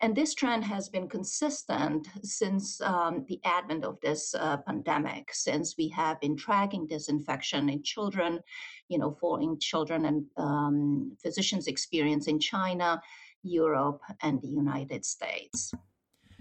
And 0.00 0.14
this 0.14 0.34
trend 0.34 0.64
has 0.64 0.88
been 0.88 1.08
consistent 1.08 2.08
since 2.22 2.80
um, 2.80 3.24
the 3.28 3.40
advent 3.44 3.84
of 3.84 4.00
this 4.00 4.34
uh, 4.34 4.58
pandemic, 4.58 5.32
since 5.32 5.76
we 5.76 5.88
have 5.88 6.20
been 6.20 6.36
tracking 6.36 6.86
this 6.86 7.08
infection 7.08 7.68
in 7.68 7.82
children, 7.82 8.40
you 8.88 8.98
know, 8.98 9.12
following 9.20 9.58
children 9.58 10.06
and 10.06 10.24
um, 10.36 11.16
physicians' 11.22 11.66
experience 11.66 12.26
in 12.26 12.38
China, 12.38 13.00
Europe, 13.42 14.00
and 14.22 14.40
the 14.40 14.48
United 14.48 15.04
States. 15.04 15.72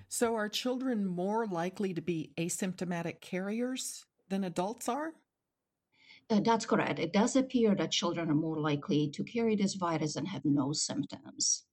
So, 0.09 0.35
are 0.35 0.49
children 0.49 1.05
more 1.05 1.47
likely 1.47 1.93
to 1.93 2.01
be 2.01 2.31
asymptomatic 2.37 3.21
carriers 3.21 4.05
than 4.29 4.43
adults 4.43 4.89
are? 4.89 5.13
Uh, 6.29 6.39
that's 6.39 6.65
correct. 6.65 6.99
It 6.99 7.13
does 7.13 7.35
appear 7.35 7.75
that 7.75 7.91
children 7.91 8.29
are 8.29 8.35
more 8.35 8.59
likely 8.59 9.09
to 9.09 9.23
carry 9.23 9.55
this 9.55 9.75
virus 9.75 10.15
and 10.15 10.27
have 10.27 10.45
no 10.45 10.71
symptoms. 10.71 11.63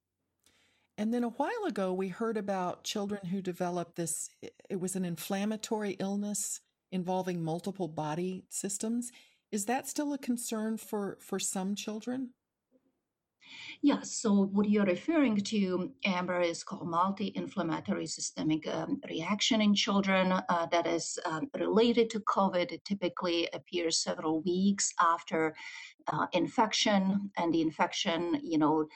And 0.98 1.14
then 1.14 1.22
a 1.22 1.28
while 1.28 1.64
ago, 1.64 1.92
we 1.92 2.08
heard 2.08 2.36
about 2.36 2.82
children 2.82 3.26
who 3.26 3.40
developed 3.40 3.94
this, 3.94 4.30
it 4.68 4.80
was 4.80 4.96
an 4.96 5.04
inflammatory 5.04 5.92
illness 6.00 6.60
involving 6.90 7.40
multiple 7.40 7.86
body 7.86 8.44
systems. 8.48 9.12
Is 9.52 9.66
that 9.66 9.86
still 9.86 10.12
a 10.12 10.18
concern 10.18 10.76
for, 10.76 11.16
for 11.20 11.38
some 11.38 11.76
children? 11.76 12.30
Yes, 13.80 14.10
so 14.10 14.46
what 14.52 14.68
you're 14.68 14.84
referring 14.84 15.36
to, 15.36 15.92
Amber, 16.04 16.40
is 16.40 16.64
called 16.64 16.88
multi 16.88 17.32
inflammatory 17.36 18.06
systemic 18.06 18.66
um, 18.66 19.00
reaction 19.08 19.62
in 19.62 19.74
children 19.74 20.32
uh, 20.32 20.66
that 20.72 20.86
is 20.86 21.16
um, 21.24 21.48
related 21.56 22.10
to 22.10 22.20
COVID. 22.20 22.72
It 22.72 22.84
typically 22.84 23.48
appears 23.52 24.02
several 24.02 24.42
weeks 24.42 24.92
after 25.00 25.54
uh, 26.08 26.26
infection, 26.32 27.30
and 27.36 27.54
the 27.54 27.62
infection, 27.62 28.40
you 28.42 28.58
know, 28.58 28.86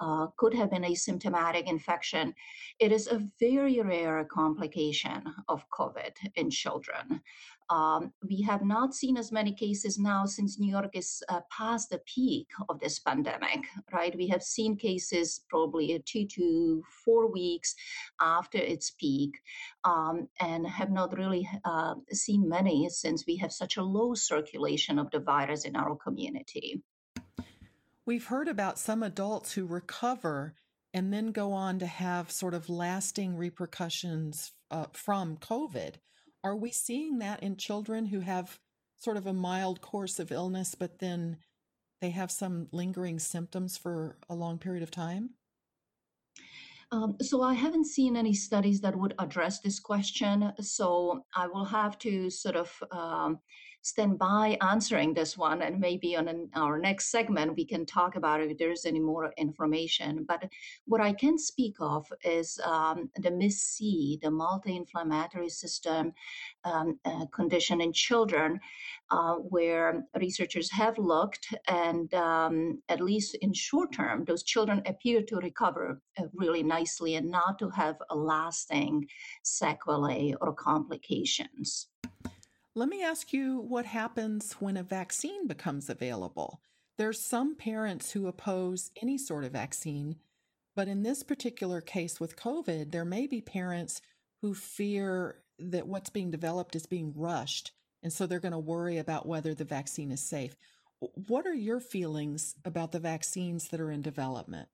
uh, 0.00 0.26
could 0.36 0.54
have 0.54 0.70
been 0.70 0.82
asymptomatic 0.82 1.68
infection. 1.68 2.34
It 2.78 2.92
is 2.92 3.06
a 3.06 3.26
very 3.40 3.80
rare 3.80 4.24
complication 4.24 5.22
of 5.48 5.68
COVID 5.70 6.12
in 6.36 6.50
children. 6.50 7.22
Um, 7.70 8.12
we 8.26 8.40
have 8.42 8.64
not 8.64 8.94
seen 8.94 9.18
as 9.18 9.30
many 9.30 9.52
cases 9.52 9.98
now 9.98 10.24
since 10.24 10.58
New 10.58 10.70
York 10.70 10.90
is 10.94 11.22
uh, 11.28 11.40
past 11.50 11.90
the 11.90 11.98
peak 12.06 12.48
of 12.70 12.80
this 12.80 12.98
pandemic, 12.98 13.60
right? 13.92 14.16
We 14.16 14.26
have 14.28 14.42
seen 14.42 14.76
cases 14.76 15.42
probably 15.50 16.02
two 16.06 16.26
to 16.26 16.82
four 17.04 17.30
weeks 17.30 17.74
after 18.20 18.58
its 18.58 18.92
peak 18.92 19.34
um, 19.84 20.28
and 20.40 20.66
have 20.66 20.90
not 20.90 21.18
really 21.18 21.46
uh, 21.64 21.94
seen 22.10 22.48
many 22.48 22.88
since 22.88 23.26
we 23.26 23.36
have 23.36 23.52
such 23.52 23.76
a 23.76 23.82
low 23.82 24.14
circulation 24.14 24.98
of 24.98 25.10
the 25.10 25.20
virus 25.20 25.66
in 25.66 25.76
our 25.76 25.94
community. 25.96 26.82
We've 28.08 28.24
heard 28.24 28.48
about 28.48 28.78
some 28.78 29.02
adults 29.02 29.52
who 29.52 29.66
recover 29.66 30.54
and 30.94 31.12
then 31.12 31.30
go 31.30 31.52
on 31.52 31.78
to 31.80 31.86
have 31.86 32.30
sort 32.30 32.54
of 32.54 32.70
lasting 32.70 33.36
repercussions 33.36 34.52
uh, 34.70 34.86
from 34.94 35.36
COVID. 35.36 35.96
Are 36.42 36.56
we 36.56 36.70
seeing 36.70 37.18
that 37.18 37.42
in 37.42 37.58
children 37.58 38.06
who 38.06 38.20
have 38.20 38.60
sort 38.96 39.18
of 39.18 39.26
a 39.26 39.34
mild 39.34 39.82
course 39.82 40.18
of 40.18 40.32
illness, 40.32 40.74
but 40.74 41.00
then 41.00 41.36
they 42.00 42.08
have 42.08 42.30
some 42.30 42.68
lingering 42.72 43.18
symptoms 43.18 43.76
for 43.76 44.16
a 44.30 44.34
long 44.34 44.56
period 44.56 44.82
of 44.82 44.90
time? 44.90 45.34
Um, 46.90 47.18
so 47.20 47.42
I 47.42 47.52
haven't 47.52 47.88
seen 47.88 48.16
any 48.16 48.32
studies 48.32 48.80
that 48.80 48.96
would 48.96 49.12
address 49.18 49.60
this 49.60 49.78
question. 49.78 50.50
So 50.62 51.26
I 51.36 51.46
will 51.46 51.66
have 51.66 51.98
to 51.98 52.30
sort 52.30 52.56
of 52.56 52.72
um, 52.90 53.40
stand 53.82 54.18
by 54.18 54.56
answering 54.60 55.14
this 55.14 55.36
one, 55.38 55.62
and 55.62 55.80
maybe 55.80 56.16
on 56.16 56.28
an, 56.28 56.48
our 56.54 56.78
next 56.78 57.10
segment 57.10 57.56
we 57.56 57.64
can 57.64 57.86
talk 57.86 58.16
about 58.16 58.40
if 58.40 58.58
there's 58.58 58.84
any 58.84 59.00
more 59.00 59.32
information. 59.36 60.24
But 60.26 60.50
what 60.86 61.00
I 61.00 61.12
can 61.12 61.38
speak 61.38 61.76
of 61.80 62.06
is 62.24 62.58
um, 62.64 63.10
the 63.16 63.30
MIS-C, 63.30 64.18
the 64.22 64.30
multi-inflammatory 64.30 65.48
system 65.48 66.12
um, 66.64 66.98
uh, 67.04 67.26
condition 67.26 67.80
in 67.80 67.92
children, 67.92 68.60
uh, 69.10 69.34
where 69.34 70.04
researchers 70.18 70.70
have 70.70 70.98
looked, 70.98 71.46
and 71.68 72.12
um, 72.14 72.82
at 72.88 73.00
least 73.00 73.36
in 73.36 73.52
short 73.52 73.92
term, 73.92 74.24
those 74.24 74.42
children 74.42 74.82
appear 74.86 75.22
to 75.22 75.36
recover 75.36 76.00
uh, 76.18 76.24
really 76.34 76.62
nicely 76.62 77.14
and 77.14 77.30
not 77.30 77.58
to 77.58 77.70
have 77.70 77.96
a 78.10 78.16
lasting 78.16 79.06
sequelae 79.42 80.34
or 80.40 80.52
complications. 80.52 81.88
Let 82.78 82.90
me 82.90 83.02
ask 83.02 83.32
you 83.32 83.58
what 83.58 83.86
happens 83.86 84.52
when 84.60 84.76
a 84.76 84.84
vaccine 84.84 85.48
becomes 85.48 85.90
available. 85.90 86.60
There's 86.96 87.20
some 87.20 87.56
parents 87.56 88.12
who 88.12 88.28
oppose 88.28 88.92
any 89.02 89.18
sort 89.18 89.42
of 89.42 89.50
vaccine, 89.50 90.14
but 90.76 90.86
in 90.86 91.02
this 91.02 91.24
particular 91.24 91.80
case 91.80 92.20
with 92.20 92.36
COVID, 92.36 92.92
there 92.92 93.04
may 93.04 93.26
be 93.26 93.40
parents 93.40 94.00
who 94.42 94.54
fear 94.54 95.40
that 95.58 95.88
what's 95.88 96.10
being 96.10 96.30
developed 96.30 96.76
is 96.76 96.86
being 96.86 97.12
rushed, 97.16 97.72
and 98.04 98.12
so 98.12 98.26
they're 98.26 98.38
going 98.38 98.52
to 98.52 98.58
worry 98.60 98.98
about 98.98 99.26
whether 99.26 99.54
the 99.54 99.64
vaccine 99.64 100.12
is 100.12 100.22
safe. 100.22 100.54
What 101.00 101.48
are 101.48 101.54
your 101.54 101.80
feelings 101.80 102.54
about 102.64 102.92
the 102.92 103.00
vaccines 103.00 103.70
that 103.70 103.80
are 103.80 103.90
in 103.90 104.02
development? 104.02 104.68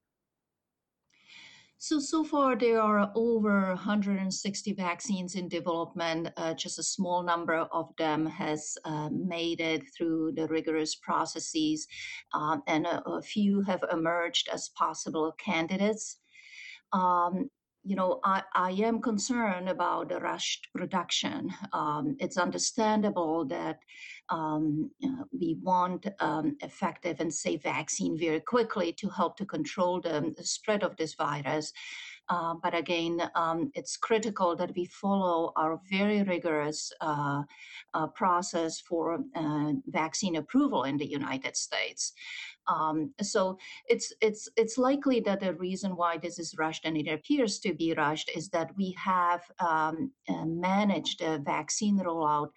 So, 1.78 1.98
so 1.98 2.24
far 2.24 2.56
there 2.56 2.80
are 2.80 3.12
over 3.14 3.68
160 3.68 4.72
vaccines 4.72 5.34
in 5.34 5.48
development. 5.48 6.28
Uh, 6.36 6.54
just 6.54 6.78
a 6.78 6.82
small 6.82 7.22
number 7.22 7.56
of 7.56 7.94
them 7.98 8.26
has 8.26 8.78
uh, 8.84 9.10
made 9.10 9.60
it 9.60 9.82
through 9.96 10.32
the 10.32 10.46
rigorous 10.48 10.94
processes, 10.94 11.86
um, 12.32 12.62
and 12.66 12.86
a, 12.86 13.02
a, 13.06 13.20
few 13.20 13.60
have 13.62 13.84
emerged 13.92 14.48
as 14.52 14.70
possible 14.70 15.34
candidates. 15.38 16.20
Um, 16.92 17.50
you 17.84 17.96
know, 17.96 18.20
I, 18.24 18.42
I 18.54 18.70
am 18.70 19.00
concerned 19.00 19.68
about 19.68 20.08
the 20.08 20.18
rushed 20.18 20.68
production. 20.74 21.52
Um, 21.72 22.16
it's 22.18 22.38
understandable 22.38 23.44
that 23.46 23.78
um, 24.30 24.90
uh, 25.04 25.24
we 25.38 25.58
want 25.62 26.06
um, 26.20 26.56
effective 26.62 27.20
and 27.20 27.32
safe 27.32 27.62
vaccine 27.62 28.18
very 28.18 28.40
quickly 28.40 28.92
to 28.94 29.08
help 29.10 29.36
to 29.36 29.44
control 29.44 30.00
the, 30.00 30.32
the 30.36 30.44
spread 30.44 30.82
of 30.82 30.96
this 30.96 31.14
virus. 31.14 31.72
Uh, 32.28 32.54
but 32.62 32.74
again, 32.74 33.20
um, 33.34 33.70
it's 33.74 33.96
critical 33.96 34.56
that 34.56 34.74
we 34.74 34.86
follow 34.86 35.52
our 35.56 35.80
very 35.90 36.22
rigorous 36.22 36.90
uh, 37.00 37.42
uh, 37.92 38.06
process 38.08 38.80
for 38.80 39.18
uh, 39.36 39.72
vaccine 39.88 40.36
approval 40.36 40.84
in 40.84 40.96
the 40.96 41.06
United 41.06 41.56
States. 41.56 42.12
Um, 42.66 43.12
so 43.20 43.58
it's 43.88 44.12
it's 44.22 44.48
it's 44.56 44.78
likely 44.78 45.20
that 45.20 45.40
the 45.40 45.54
reason 45.54 45.96
why 45.96 46.16
this 46.16 46.38
is 46.38 46.56
rushed 46.56 46.86
and 46.86 46.96
it 46.96 47.08
appears 47.08 47.58
to 47.60 47.74
be 47.74 47.92
rushed 47.92 48.30
is 48.34 48.48
that 48.50 48.70
we 48.76 48.96
have 48.98 49.42
um, 49.60 50.10
uh, 50.28 50.46
managed 50.46 51.20
the 51.20 51.42
vaccine 51.44 51.98
rollout 51.98 52.50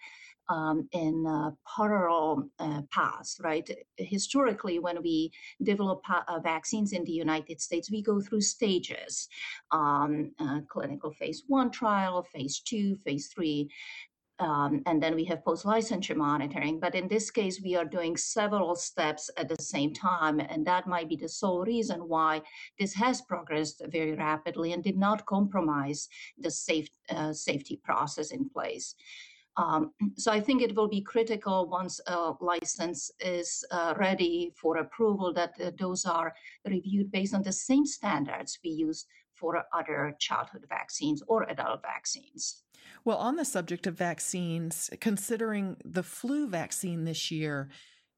um, 0.48 0.88
in 0.92 1.26
uh, 1.26 1.50
parallel 1.76 2.48
uh, 2.58 2.82
paths, 2.90 3.40
right? 3.42 3.68
Historically, 3.96 4.78
when 4.78 5.02
we 5.02 5.30
develop 5.62 6.02
uh, 6.10 6.38
vaccines 6.40 6.92
in 6.92 7.04
the 7.04 7.12
United 7.12 7.60
States, 7.60 7.90
we 7.90 8.02
go 8.02 8.20
through 8.20 8.40
stages 8.40 9.28
um, 9.70 10.32
uh, 10.38 10.60
clinical 10.68 11.12
phase 11.12 11.42
one 11.46 11.70
trial, 11.70 12.22
phase 12.22 12.60
two, 12.60 12.96
phase 12.96 13.28
three. 13.28 13.68
Um, 14.40 14.82
and 14.86 15.02
then 15.02 15.16
we 15.16 15.24
have 15.24 15.44
post 15.44 15.64
licensure 15.64 16.14
monitoring. 16.14 16.78
But 16.78 16.94
in 16.94 17.08
this 17.08 17.28
case, 17.28 17.60
we 17.60 17.74
are 17.74 17.84
doing 17.84 18.16
several 18.16 18.76
steps 18.76 19.28
at 19.36 19.48
the 19.48 19.60
same 19.60 19.92
time. 19.92 20.38
And 20.38 20.64
that 20.64 20.86
might 20.86 21.08
be 21.08 21.16
the 21.16 21.28
sole 21.28 21.64
reason 21.64 22.06
why 22.06 22.42
this 22.78 22.94
has 22.94 23.20
progressed 23.20 23.82
very 23.88 24.14
rapidly 24.14 24.72
and 24.72 24.84
did 24.84 24.96
not 24.96 25.26
compromise 25.26 26.08
the 26.38 26.52
safe, 26.52 26.88
uh, 27.10 27.32
safety 27.32 27.80
process 27.82 28.30
in 28.30 28.48
place. 28.48 28.94
Um, 29.58 29.90
so 30.16 30.30
I 30.30 30.40
think 30.40 30.62
it 30.62 30.76
will 30.76 30.88
be 30.88 31.02
critical 31.02 31.68
once 31.68 32.00
a 32.06 32.32
license 32.40 33.10
is 33.18 33.64
uh, 33.72 33.94
ready 33.98 34.52
for 34.54 34.76
approval 34.76 35.32
that 35.34 35.54
uh, 35.60 35.72
those 35.76 36.06
are 36.06 36.32
reviewed 36.64 37.10
based 37.10 37.34
on 37.34 37.42
the 37.42 37.52
same 37.52 37.84
standards 37.84 38.60
we 38.64 38.70
use 38.70 39.04
for 39.34 39.64
other 39.72 40.14
childhood 40.20 40.64
vaccines 40.68 41.22
or 41.26 41.42
adult 41.50 41.82
vaccines. 41.82 42.62
Well, 43.04 43.18
on 43.18 43.34
the 43.34 43.44
subject 43.44 43.86
of 43.88 43.94
vaccines, 43.94 44.90
considering 45.00 45.76
the 45.84 46.04
flu 46.04 46.48
vaccine 46.48 47.04
this 47.04 47.30
year, 47.30 47.68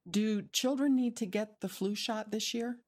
do 0.09 0.42
children 0.53 0.94
need 0.94 1.16
to 1.18 1.26
get 1.26 1.61
the 1.61 1.68
flu 1.68 1.94
shot 1.94 2.31
this 2.31 2.53
year? 2.53 2.79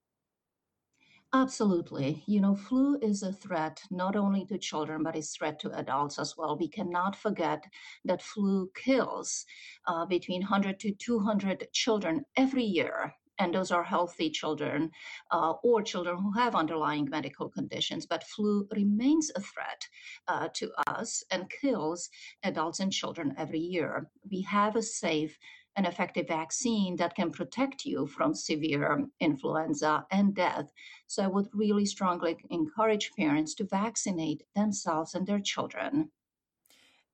Absolutely. 1.34 2.22
You 2.26 2.40
know, 2.40 2.54
flu 2.54 2.98
is 3.00 3.22
a 3.22 3.32
threat 3.32 3.82
not 3.90 4.16
only 4.16 4.44
to 4.46 4.58
children, 4.58 5.02
but 5.02 5.16
it's 5.16 5.34
threat 5.36 5.58
to 5.60 5.70
adults 5.78 6.18
as 6.18 6.36
well. 6.36 6.56
We 6.58 6.68
cannot 6.68 7.16
forget 7.16 7.64
that 8.04 8.22
flu 8.22 8.70
kills 8.74 9.44
uh, 9.86 10.04
between 10.06 10.42
100 10.42 10.78
to 10.80 10.92
200 10.92 11.68
children 11.72 12.24
every 12.36 12.64
year. 12.64 13.14
And 13.38 13.54
those 13.54 13.70
are 13.72 13.82
healthy 13.82 14.30
children 14.30 14.90
uh, 15.30 15.54
or 15.64 15.82
children 15.82 16.18
who 16.18 16.32
have 16.32 16.54
underlying 16.54 17.08
medical 17.10 17.48
conditions. 17.48 18.06
But 18.06 18.24
flu 18.24 18.68
remains 18.74 19.30
a 19.34 19.40
threat 19.40 19.88
uh, 20.28 20.48
to 20.54 20.70
us 20.86 21.24
and 21.30 21.50
kills 21.50 22.10
adults 22.42 22.78
and 22.78 22.92
children 22.92 23.34
every 23.38 23.58
year. 23.58 24.10
We 24.30 24.42
have 24.42 24.76
a 24.76 24.82
safe 24.82 25.38
an 25.76 25.86
effective 25.86 26.28
vaccine 26.28 26.96
that 26.96 27.14
can 27.14 27.30
protect 27.30 27.84
you 27.84 28.06
from 28.06 28.34
severe 28.34 29.06
influenza 29.20 30.06
and 30.10 30.34
death. 30.34 30.70
So 31.06 31.22
I 31.22 31.28
would 31.28 31.48
really 31.52 31.86
strongly 31.86 32.36
encourage 32.50 33.10
parents 33.18 33.54
to 33.54 33.64
vaccinate 33.64 34.42
themselves 34.54 35.14
and 35.14 35.26
their 35.26 35.40
children. 35.40 36.10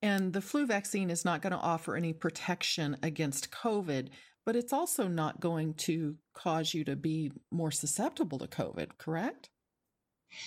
And 0.02 0.32
the 0.32 0.40
flu 0.40 0.66
vaccine 0.66 1.10
is 1.10 1.24
not 1.24 1.42
going 1.42 1.52
to 1.52 1.58
offer 1.58 1.96
any 1.96 2.12
protection 2.12 2.96
against 3.02 3.50
COVID, 3.50 4.08
but 4.46 4.56
it's 4.56 4.72
also 4.72 5.08
not 5.08 5.40
going 5.40 5.74
to 5.74 6.16
cause 6.34 6.72
you 6.72 6.84
to 6.84 6.96
be 6.96 7.32
more 7.50 7.70
susceptible 7.70 8.38
to 8.38 8.46
COVID, 8.46 8.98
correct? 8.98 9.50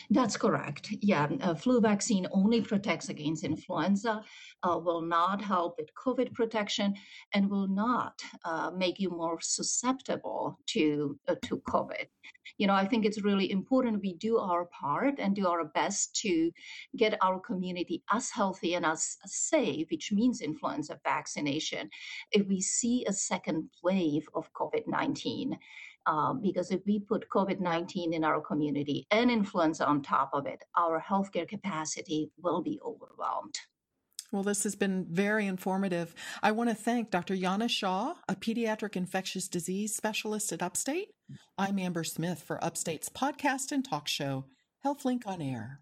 That's 0.09 0.37
correct. 0.37 0.89
Yeah, 1.01 1.27
a 1.41 1.55
flu 1.55 1.81
vaccine 1.81 2.27
only 2.31 2.61
protects 2.61 3.09
against 3.09 3.43
influenza, 3.43 4.23
uh, 4.63 4.77
will 4.77 5.01
not 5.01 5.41
help 5.41 5.75
with 5.77 5.89
COVID 5.95 6.33
protection, 6.33 6.93
and 7.33 7.49
will 7.49 7.67
not 7.67 8.21
uh, 8.45 8.71
make 8.75 8.99
you 8.99 9.09
more 9.09 9.39
susceptible 9.41 10.59
to 10.67 11.17
uh, 11.27 11.35
to 11.45 11.57
COVID. 11.67 12.05
You 12.57 12.67
know, 12.67 12.73
I 12.73 12.85
think 12.85 13.05
it's 13.05 13.23
really 13.23 13.51
important 13.51 14.01
we 14.01 14.13
do 14.15 14.37
our 14.37 14.65
part 14.65 15.15
and 15.19 15.35
do 15.35 15.47
our 15.47 15.65
best 15.65 16.15
to 16.17 16.51
get 16.95 17.17
our 17.21 17.39
community 17.39 18.03
as 18.11 18.29
healthy 18.29 18.75
and 18.75 18.85
as 18.85 19.17
safe, 19.25 19.87
which 19.89 20.11
means 20.11 20.41
influenza 20.41 20.99
vaccination. 21.03 21.89
If 22.31 22.47
we 22.47 22.61
see 22.61 23.05
a 23.05 23.13
second 23.13 23.69
wave 23.83 24.27
of 24.35 24.53
COVID 24.53 24.87
nineteen 24.87 25.57
um, 26.05 26.41
because 26.41 26.71
if 26.71 26.81
we 26.85 26.99
put 26.99 27.29
COVID 27.29 27.59
19 27.59 28.13
in 28.13 28.23
our 28.23 28.41
community 28.41 29.05
and 29.11 29.29
influenza 29.29 29.85
on 29.85 30.01
top 30.01 30.31
of 30.33 30.45
it, 30.45 30.63
our 30.77 31.01
healthcare 31.01 31.47
capacity 31.47 32.31
will 32.41 32.61
be 32.61 32.79
overwhelmed. 32.85 33.55
Well, 34.31 34.43
this 34.43 34.63
has 34.63 34.75
been 34.75 35.05
very 35.09 35.45
informative. 35.45 36.15
I 36.41 36.53
want 36.53 36.69
to 36.69 36.75
thank 36.75 37.11
Dr. 37.11 37.35
Jana 37.35 37.67
Shaw, 37.67 38.13
a 38.29 38.35
pediatric 38.35 38.95
infectious 38.95 39.49
disease 39.49 39.93
specialist 39.93 40.53
at 40.53 40.63
Upstate. 40.63 41.09
I'm 41.57 41.77
Amber 41.77 42.05
Smith 42.05 42.41
for 42.41 42.63
Upstate's 42.63 43.09
podcast 43.09 43.73
and 43.73 43.83
talk 43.83 44.07
show, 44.07 44.45
HealthLink 44.85 45.27
on 45.27 45.41
Air. 45.41 45.81